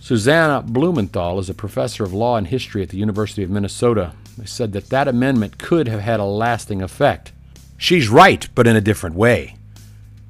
Susanna 0.00 0.62
Blumenthal 0.62 1.38
is 1.38 1.48
a 1.48 1.54
professor 1.54 2.04
of 2.04 2.12
law 2.12 2.36
and 2.36 2.46
history 2.46 2.82
at 2.82 2.90
the 2.90 2.96
University 2.96 3.42
of 3.42 3.50
Minnesota. 3.50 4.12
They 4.36 4.46
said 4.46 4.72
that 4.72 4.90
that 4.90 5.08
amendment 5.08 5.58
could 5.58 5.88
have 5.88 6.00
had 6.00 6.20
a 6.20 6.24
lasting 6.24 6.82
effect. 6.82 7.32
She's 7.78 8.08
right, 8.08 8.48
but 8.54 8.66
in 8.66 8.76
a 8.76 8.80
different 8.80 9.16
way. 9.16 9.56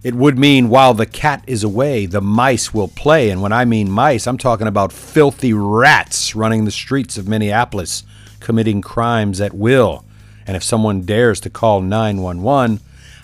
It 0.03 0.15
would 0.15 0.39
mean 0.39 0.69
while 0.69 0.95
the 0.95 1.07
cat 1.07 1.45
is 1.47 1.63
away, 1.63 2.07
the 2.07 2.21
mice 2.21 2.75
will 2.75 2.89
play. 2.89 3.31
And 3.31 3.41
when 3.41 3.53
I 3.53 3.65
mean 3.65 3.91
mice, 3.91 4.27
I'm 4.27 4.39
talking 4.39 4.67
about 4.67 4.93
filthy 4.93 5.53
rats 5.53 6.35
running 6.35 6.65
the 6.65 6.71
streets 6.71 7.17
of 7.17 7.29
Minneapolis, 7.29 8.03
committing 8.43 8.83
crimes 8.83 9.41
at 9.41 9.55
will. 9.55 10.05
And 10.47 10.57
if 10.57 10.63
someone 10.63 11.03
dares 11.03 11.41
to 11.41 11.51
call 11.51 11.81
911, 11.81 12.81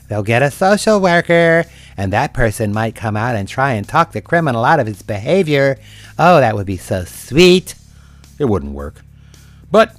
They'll 0.08 0.22
get 0.22 0.42
a 0.42 0.50
social 0.50 1.00
worker, 1.00 1.64
and 1.96 2.12
that 2.12 2.32
person 2.32 2.72
might 2.72 2.94
come 2.94 3.16
out 3.16 3.36
and 3.36 3.46
try 3.46 3.74
and 3.74 3.86
talk 3.86 4.12
the 4.12 4.22
criminal 4.22 4.64
out 4.64 4.80
of 4.80 4.86
his 4.86 5.02
behavior. 5.02 5.78
Oh, 6.18 6.40
that 6.40 6.56
would 6.56 6.66
be 6.66 6.78
so 6.78 7.04
sweet. 7.04 7.74
It 8.38 8.46
wouldn't 8.46 8.72
work. 8.72 9.02
But 9.70 9.96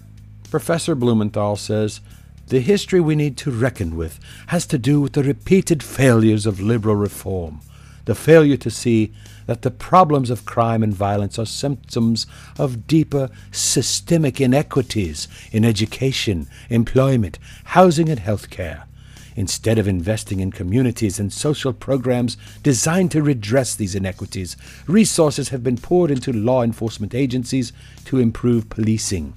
Professor 0.50 0.96
Blumenthal 0.96 1.56
says 1.58 2.02
the 2.48 2.60
history 2.60 3.00
we 3.00 3.16
need 3.16 3.38
to 3.38 3.52
reckon 3.52 3.96
with 3.96 4.20
has 4.48 4.66
to 4.68 4.80
do 4.80 5.00
with 5.00 5.14
the 5.14 5.22
repeated 5.22 5.84
failures 5.84 6.48
of 6.48 6.60
liberal 6.60 6.96
reform, 6.96 7.62
the 8.10 8.16
failure 8.16 8.58
to 8.58 8.72
see 8.72 9.14
that 9.46 9.62
the 9.62 9.70
problems 9.70 10.32
of 10.32 10.44
crime 10.44 10.82
and 10.82 10.92
violence 10.92 11.38
are 11.38 11.46
symptoms 11.46 12.26
of 12.58 12.88
deeper 12.88 13.30
systemic 13.52 14.42
inequities 14.42 15.28
in 15.52 15.64
education, 15.64 16.48
employment, 16.72 17.38
housing, 17.66 18.10
and 18.10 18.20
health 18.20 18.50
care. 18.50 18.88
Instead 19.36 19.78
of 19.78 19.88
investing 19.88 20.40
in 20.40 20.52
communities 20.52 21.20
and 21.20 21.32
social 21.32 21.72
programs 21.72 22.36
designed 22.64 23.12
to 23.12 23.22
redress 23.22 23.76
these 23.76 23.94
inequities, 23.94 24.58
resources 24.88 25.50
have 25.50 25.64
been 25.64 25.78
poured 25.78 26.10
into 26.10 26.34
law 26.34 26.64
enforcement 26.64 27.14
agencies 27.14 27.72
to 28.06 28.18
improve 28.18 28.72
policing. 28.72 29.36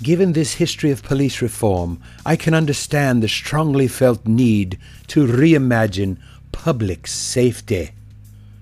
Given 0.00 0.32
this 0.32 0.54
history 0.54 0.92
of 0.92 1.02
police 1.02 1.42
reform, 1.42 2.00
I 2.24 2.36
can 2.36 2.54
understand 2.54 3.20
the 3.20 3.28
strongly 3.28 3.88
felt 3.88 4.28
need 4.28 4.78
to 5.08 5.26
reimagine 5.26 6.18
public 6.52 7.06
safety. 7.06 7.90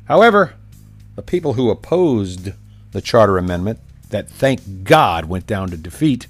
However, 0.05 0.55
the 1.17 1.23
people 1.23 1.55
who 1.55 1.71
opposed 1.71 2.53
the 2.93 3.01
Charter 3.01 3.39
Amendment, 3.39 3.81
that 4.11 4.31
thank 4.31 4.85
God 4.85 5.27
went 5.27 5.47
down 5.47 5.69
to 5.71 5.77
defeat, 5.77 6.27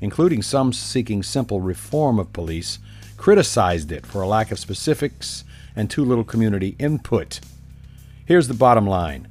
including 0.00 0.42
some 0.42 0.72
seeking 0.72 1.22
simple 1.22 1.60
reform 1.60 2.18
of 2.18 2.32
police, 2.32 2.78
criticized 3.16 3.90
it 3.90 4.06
for 4.06 4.22
a 4.22 4.28
lack 4.28 4.50
of 4.50 4.58
specifics 4.58 5.44
and 5.74 5.90
too 5.90 6.04
little 6.04 6.24
community 6.24 6.76
input. 6.78 7.40
Here's 8.24 8.48
the 8.48 8.54
bottom 8.54 8.86
line 8.86 9.28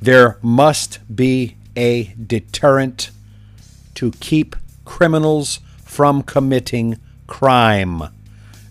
there 0.00 0.38
must 0.42 0.98
be 1.14 1.56
a 1.76 2.14
deterrent 2.14 3.10
to 3.94 4.10
keep 4.12 4.56
criminals 4.84 5.60
from 5.84 6.22
committing 6.22 6.98
crime. 7.26 8.02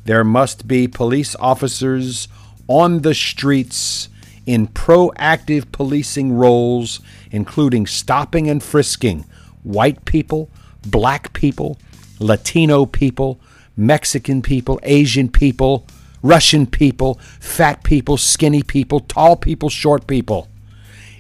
There 0.06 0.24
must 0.24 0.68
be 0.68 0.88
police 0.88 1.36
officers 1.40 2.28
on 2.68 3.02
the 3.02 3.14
streets 3.14 4.10
in 4.46 4.68
proactive 4.68 5.72
policing 5.72 6.34
roles, 6.34 7.00
including 7.30 7.86
stopping 7.86 8.50
and 8.50 8.64
frisking 8.64 9.26
white 9.64 10.04
people, 10.06 10.50
black 10.82 11.34
people, 11.34 11.78
Latino 12.20 12.86
people, 12.86 13.40
Mexican 13.78 14.42
people, 14.42 14.80
Asian 14.84 15.30
people, 15.30 15.86
Russian 16.24 16.66
people, 16.66 17.20
fat 17.40 17.84
people, 17.84 18.18
skinny 18.18 18.64
people, 18.64 19.00
tall 19.00 19.36
people, 19.36 19.70
short 19.70 20.08
people. 20.08 20.48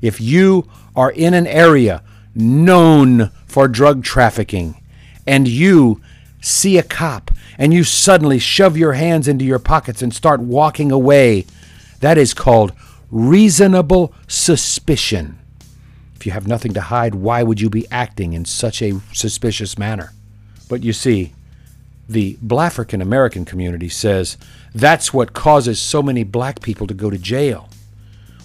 If 0.01 0.19
you 0.19 0.67
are 0.95 1.11
in 1.11 1.33
an 1.33 1.47
area 1.47 2.03
known 2.35 3.31
for 3.45 3.67
drug 3.67 4.03
trafficking 4.03 4.81
and 5.27 5.47
you 5.47 6.01
see 6.41 6.77
a 6.77 6.83
cop 6.83 7.30
and 7.61 7.75
you 7.75 7.83
suddenly 7.83 8.39
shove 8.39 8.75
your 8.75 8.93
hands 8.93 9.27
into 9.27 9.45
your 9.45 9.59
pockets 9.59 10.01
and 10.01 10.11
start 10.11 10.39
walking 10.39 10.91
away, 10.91 11.45
that 11.99 12.17
is 12.17 12.33
called 12.33 12.73
reasonable 13.11 14.15
suspicion. 14.27 15.37
If 16.15 16.25
you 16.25 16.31
have 16.31 16.47
nothing 16.47 16.73
to 16.73 16.81
hide, 16.81 17.13
why 17.13 17.43
would 17.43 17.61
you 17.61 17.69
be 17.69 17.85
acting 17.91 18.33
in 18.33 18.45
such 18.45 18.81
a 18.81 18.99
suspicious 19.13 19.77
manner? 19.77 20.11
But 20.69 20.81
you 20.81 20.91
see, 20.91 21.33
the 22.09 22.35
Blafrican 22.43 22.99
American 22.99 23.45
community 23.45 23.89
says 23.89 24.39
that's 24.73 25.13
what 25.13 25.33
causes 25.33 25.79
so 25.79 26.01
many 26.01 26.23
black 26.23 26.63
people 26.63 26.87
to 26.87 26.95
go 26.95 27.11
to 27.11 27.17
jail. 27.19 27.69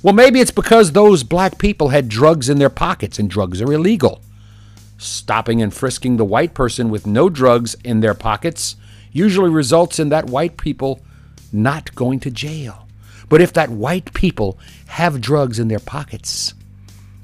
Well, 0.03 0.13
maybe 0.13 0.41
it's 0.41 0.51
because 0.51 0.93
those 0.93 1.23
black 1.23 1.57
people 1.57 1.89
had 1.89 2.11
drugs 2.11 2.51
in 2.51 2.59
their 2.59 2.69
pockets 2.69 3.19
and 3.19 3.31
drugs 3.31 3.63
are 3.63 3.73
illegal. 3.73 4.21
Stopping 4.99 5.63
and 5.63 5.73
frisking 5.73 6.19
the 6.19 6.25
white 6.27 6.53
person 6.53 6.91
with 6.91 7.07
no 7.07 7.31
drugs 7.31 7.77
in 7.83 8.01
their 8.01 8.13
pockets 8.13 8.77
usually 9.17 9.51
results 9.51 9.99
in 9.99 10.11
that 10.11 10.27
white 10.27 10.57
people 10.57 11.01
not 11.53 11.95
going 11.95 12.21
to 12.21 12.31
jail. 12.31 12.87
But 13.29 13.41
if 13.41 13.53
that 13.55 13.71
white 13.71 14.13
people 14.15 14.59
have 14.87 15.21
drugs 15.21 15.59
in 15.59 15.69
their 15.69 15.81
pockets, 15.81 16.55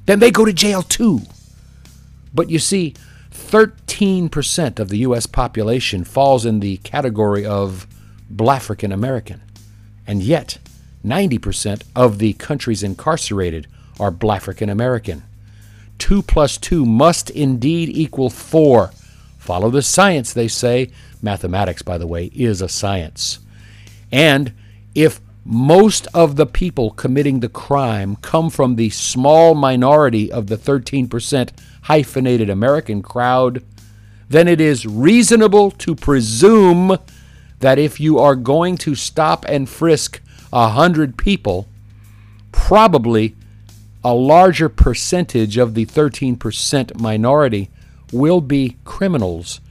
then 0.05 0.19
they 0.19 0.31
go 0.31 0.43
to 0.43 0.53
jail 0.53 0.81
too. 0.81 1.21
But 2.33 2.49
you 2.49 2.59
see, 2.59 2.95
13% 3.31 4.79
of 4.79 4.89
the 4.89 4.97
U.S. 4.99 5.25
population 5.25 6.03
falls 6.03 6.45
in 6.45 6.59
the 6.59 6.77
category 6.77 7.45
of 7.45 7.87
Blafrican 8.33 8.93
American. 8.93 9.41
And 10.05 10.21
yet, 10.21 10.57
90% 11.05 11.83
of 11.95 12.19
the 12.19 12.33
countries 12.33 12.83
incarcerated 12.83 13.67
are 13.99 14.11
Blafrican 14.11 14.71
American. 14.71 15.23
2 15.99 16.23
plus 16.23 16.57
2 16.57 16.85
must 16.85 17.29
indeed 17.29 17.89
equal 17.89 18.29
4. 18.29 18.91
Follow 19.37 19.69
the 19.69 19.81
science, 19.81 20.33
they 20.33 20.47
say. 20.47 20.89
Mathematics, 21.23 21.81
by 21.81 21.97
the 21.97 22.05
way, 22.05 22.25
is 22.35 22.61
a 22.61 22.69
science. 22.69 23.39
And 24.11 24.53
if 24.93 25.21
most 25.45 26.07
of 26.13 26.35
the 26.35 26.45
people 26.45 26.91
committing 26.91 27.39
the 27.39 27.49
crime 27.49 28.15
come 28.17 28.49
from 28.49 28.75
the 28.75 28.89
small 28.89 29.55
minority 29.55 30.31
of 30.31 30.47
the 30.47 30.57
13% 30.57 31.49
hyphenated 31.83 32.49
American 32.49 33.01
crowd, 33.01 33.63
then 34.29 34.47
it 34.47 34.61
is 34.61 34.85
reasonable 34.85 35.71
to 35.71 35.95
presume 35.95 36.97
that 37.59 37.79
if 37.79 37.99
you 37.99 38.19
are 38.19 38.35
going 38.35 38.77
to 38.77 38.95
stop 38.95 39.45
and 39.47 39.69
frisk 39.69 40.21
a 40.51 40.69
hundred 40.69 41.17
people, 41.17 41.67
probably 42.51 43.35
a 44.03 44.13
larger 44.13 44.69
percentage 44.69 45.57
of 45.57 45.73
the 45.73 45.85
13% 45.85 46.99
minority 46.99 47.69
will 48.11 48.41
be 48.41 48.77
criminals 48.83 49.61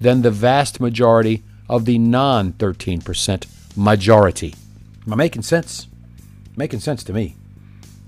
than 0.00 0.22
the 0.22 0.30
vast 0.30 0.80
majority 0.80 1.42
of 1.68 1.84
the 1.84 1.98
non 1.98 2.52
13% 2.52 3.46
majority. 3.76 4.54
Am 5.06 5.12
I 5.12 5.16
making 5.16 5.42
sense? 5.42 5.86
Making 6.56 6.80
sense 6.80 7.04
to 7.04 7.12
me. 7.12 7.36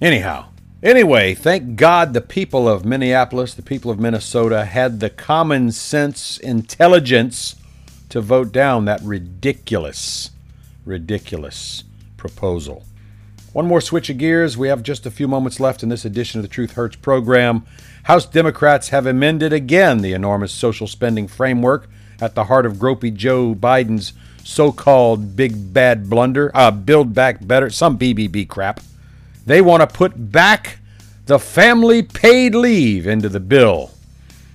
Anyhow, 0.01 0.47
anyway, 0.83 1.35
thank 1.35 1.77
God 1.77 2.13
the 2.13 2.21
people 2.21 2.69
of 2.69 2.85
Minneapolis, 2.85 3.55
the 3.55 3.63
people 3.63 3.91
of 3.91 3.99
Minnesota 3.99 4.65
had 4.65 5.01
the 5.01 5.11
common 5.11 5.73
sense 5.73 6.39
intelligence 6.39 7.57
to 8.09 8.21
vote 8.21 8.53
down 8.53 8.85
that 8.87 9.03
ridiculous, 9.03 10.31
ridiculous 10.85 11.85
proposal. 12.17 12.85
One 13.53 13.67
more 13.67 13.81
switch 13.81 14.11
of 14.11 14.19
gears. 14.19 14.57
We 14.57 14.69
have 14.69 14.83
just 14.83 15.07
a 15.07 15.11
few 15.11 15.27
moments 15.27 15.59
left 15.59 15.83
in 15.83 15.89
this 15.89 16.05
edition 16.05 16.39
of 16.39 16.43
the 16.43 16.49
Truth 16.49 16.73
Hurts 16.73 16.97
program. 16.97 17.67
House 18.09 18.25
Democrats 18.25 18.89
have 18.89 19.05
amended 19.05 19.53
again 19.53 20.01
the 20.01 20.15
enormous 20.15 20.51
social 20.51 20.87
spending 20.87 21.29
framework 21.29 21.91
at 22.23 22.35
the 22.35 22.45
heart 22.45 22.65
of 22.65 22.77
gropey 22.77 23.15
Joe 23.15 23.55
Biden's 23.55 24.15
so 24.43 24.73
called 24.73 25.37
big 25.37 25.75
bad 25.75 26.09
blunder, 26.09 26.51
uh, 26.55 26.71
Build 26.71 27.13
Back 27.13 27.47
Better, 27.47 27.69
some 27.69 27.99
BBB 27.99 28.49
crap. 28.49 28.81
They 29.45 29.61
want 29.61 29.83
to 29.83 29.87
put 29.87 30.33
back 30.33 30.79
the 31.27 31.39
family 31.39 32.01
paid 32.01 32.55
leave 32.55 33.07
into 33.07 33.29
the 33.29 33.41
bill. 33.41 33.91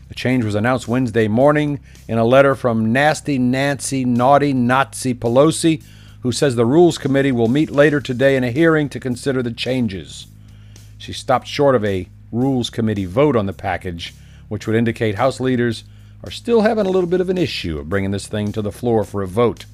The 0.08 0.16
change 0.16 0.44
was 0.44 0.56
announced 0.56 0.88
Wednesday 0.88 1.28
morning 1.28 1.80
in 2.08 2.18
a 2.18 2.26
letter 2.26 2.56
from 2.56 2.92
nasty 2.92 3.38
Nancy, 3.38 4.04
naughty 4.04 4.54
Nazi 4.54 5.14
Pelosi, 5.14 5.84
who 6.22 6.32
says 6.32 6.56
the 6.56 6.66
Rules 6.66 6.98
Committee 6.98 7.32
will 7.32 7.50
meet 7.50 7.70
later 7.70 8.02
today 8.02 8.36
in 8.36 8.44
a 8.44 8.50
hearing 8.50 8.90
to 8.90 9.00
consider 9.00 9.44
the 9.44 9.54
changes. 9.54 10.26
She 10.98 11.14
stopped 11.14 11.48
short 11.48 11.76
of 11.76 11.86
a 11.86 12.08
Rules 12.34 12.70
Committee 12.70 13.06
vote 13.06 13.36
on 13.36 13.46
the 13.46 13.54
package, 13.54 14.14
which 14.50 14.68
would 14.68 14.76
indicate 14.76 15.16
House 15.16 15.40
leaders 15.40 15.84
are 16.24 16.32
still 16.32 16.62
having 16.62 16.86
a 16.86 16.90
little 16.90 17.10
bit 17.10 17.22
of 17.22 17.30
an 17.30 17.38
issue 17.38 17.78
of 17.78 17.90
bringing 17.90 18.12
this 18.12 18.28
thing 18.28 18.52
to 18.52 18.62
the 18.62 18.72
floor 18.72 19.04
for 19.04 19.22
a 19.22 19.28
vote. 19.28 19.66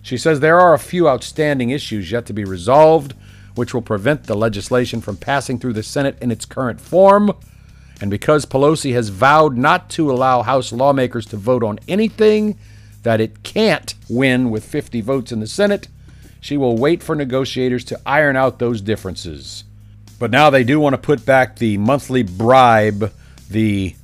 She 0.00 0.16
says 0.16 0.40
there 0.40 0.58
are 0.58 0.74
a 0.74 0.78
few 0.78 1.08
outstanding 1.08 1.70
issues 1.70 2.10
yet 2.10 2.26
to 2.26 2.32
be 2.32 2.44
resolved, 2.44 3.14
which 3.54 3.74
will 3.74 3.82
prevent 3.82 4.24
the 4.24 4.34
legislation 4.34 5.00
from 5.00 5.16
passing 5.16 5.58
through 5.58 5.74
the 5.74 5.82
Senate 5.82 6.16
in 6.20 6.30
its 6.30 6.46
current 6.46 6.80
form. 6.80 7.32
And 8.00 8.10
because 8.10 8.46
Pelosi 8.46 8.94
has 8.94 9.10
vowed 9.10 9.56
not 9.56 9.90
to 9.90 10.10
allow 10.10 10.42
House 10.42 10.72
lawmakers 10.72 11.26
to 11.26 11.36
vote 11.36 11.62
on 11.62 11.78
anything 11.86 12.58
that 13.02 13.20
it 13.20 13.42
can't 13.42 13.94
win 14.08 14.50
with 14.50 14.64
50 14.64 15.00
votes 15.02 15.30
in 15.30 15.40
the 15.40 15.46
Senate, 15.46 15.88
she 16.40 16.56
will 16.56 16.76
wait 16.76 17.02
for 17.02 17.14
negotiators 17.14 17.84
to 17.84 18.00
iron 18.06 18.34
out 18.34 18.58
those 18.58 18.80
differences. 18.80 19.64
But 20.22 20.30
now 20.30 20.50
they 20.50 20.62
do 20.62 20.78
want 20.78 20.94
to 20.94 20.98
put 20.98 21.26
back 21.26 21.56
the 21.56 21.78
monthly 21.78 22.22
bribe, 22.22 23.12
the 23.50 23.96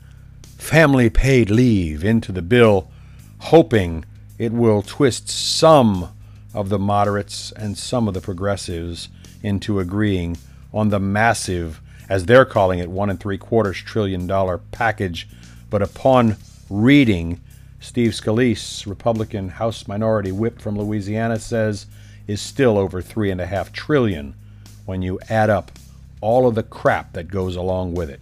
family 0.57 1.11
paid 1.11 1.49
leave, 1.49 2.03
into 2.03 2.33
the 2.33 2.43
bill, 2.43 2.91
hoping 3.39 4.05
it 4.37 4.53
will 4.53 4.83
twist 4.83 5.29
some 5.29 6.13
of 6.53 6.71
the 6.71 6.79
moderates 6.81 7.53
and 7.53 7.79
some 7.79 8.09
of 8.09 8.15
the 8.15 8.21
progressives 8.21 9.11
into 9.45 9.79
agreeing 9.79 10.37
on 10.75 10.89
the 10.89 10.99
massive, 10.99 11.81
as 12.09 12.27
they're 12.27 12.45
calling 12.45 12.81
it, 12.81 12.91
one 12.91 13.11
and 13.11 13.21
three 13.21 13.39
quarters 13.39 13.77
trillion 13.77 14.27
dollar 14.27 14.59
package. 14.59 15.29
But 15.71 15.83
upon 15.83 16.37
reading, 16.69 17.41
Steve 17.79 18.11
Scalise, 18.11 18.87
Republican 18.89 19.51
House 19.51 19.87
Minority 19.87 20.33
Whip 20.33 20.61
from 20.61 20.77
Louisiana, 20.77 21.39
says 21.39 21.87
is 22.27 22.41
still 22.41 22.77
over 22.77 23.01
three 23.01 23.31
and 23.31 23.41
a 23.41 23.47
half 23.47 23.73
trillion 23.73 24.35
when 24.85 25.01
you 25.01 25.21
add 25.31 25.49
up 25.49 25.71
all 26.21 26.47
of 26.47 26.55
the 26.55 26.63
crap 26.63 27.13
that 27.13 27.29
goes 27.29 27.57
along 27.57 27.95
with 27.95 28.11
it. 28.11 28.21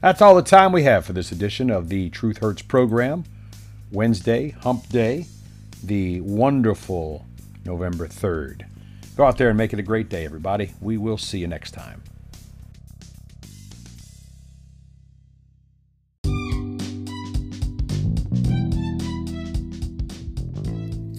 That's 0.00 0.20
all 0.20 0.34
the 0.34 0.42
time 0.42 0.72
we 0.72 0.82
have 0.82 1.04
for 1.04 1.12
this 1.12 1.32
edition 1.32 1.70
of 1.70 1.88
the 1.88 2.10
Truth 2.10 2.38
Hurts 2.38 2.62
program. 2.62 3.24
Wednesday, 3.90 4.50
Hump 4.50 4.88
Day 4.88 5.26
the 5.86 6.20
wonderful 6.22 7.26
November 7.64 8.08
3rd. 8.08 8.62
Go 9.16 9.26
out 9.26 9.38
there 9.38 9.48
and 9.48 9.58
make 9.58 9.72
it 9.72 9.78
a 9.78 9.82
great 9.82 10.08
day, 10.08 10.24
everybody. 10.24 10.72
We 10.80 10.96
will 10.96 11.18
see 11.18 11.38
you 11.38 11.46
next 11.46 11.72
time. 11.72 12.02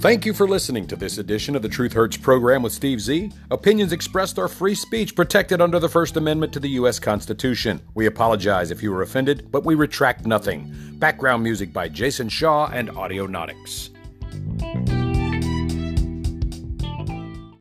Thank 0.06 0.24
you 0.24 0.36
for 0.36 0.48
listening 0.48 0.86
to 0.89 0.96
this 0.96 1.18
edition 1.18 1.56
of 1.56 1.63
the 1.63 1.68
Truth 1.68 1.94
Hurts 1.94 2.15
program 2.15 2.62
with 2.62 2.74
Steve 2.74 3.02
Z. 3.02 3.32
Opinions 3.50 3.91
expressed 3.91 4.38
are 4.38 4.48
free 4.48 4.76
speech 4.76 5.15
protected 5.15 5.62
under 5.62 5.80
the 5.80 5.89
First 5.89 6.15
Amendment 6.15 6.54
to 6.54 6.60
the 6.60 6.70
U.S. 6.82 7.00
Constitution. 7.00 7.82
We 7.96 8.06
apologize 8.06 8.70
if 8.70 8.84
you 8.84 8.91
were 8.91 9.02
offended, 9.02 9.52
but 9.52 9.65
we 9.65 9.74
retract 9.74 10.28
nothing. 10.28 10.72
Background 11.00 11.41
music 11.41 11.74
by 11.74 11.89
Jason 11.89 12.30
Shaw 12.30 12.70
and 12.72 12.89
Audionautix. 12.89 13.89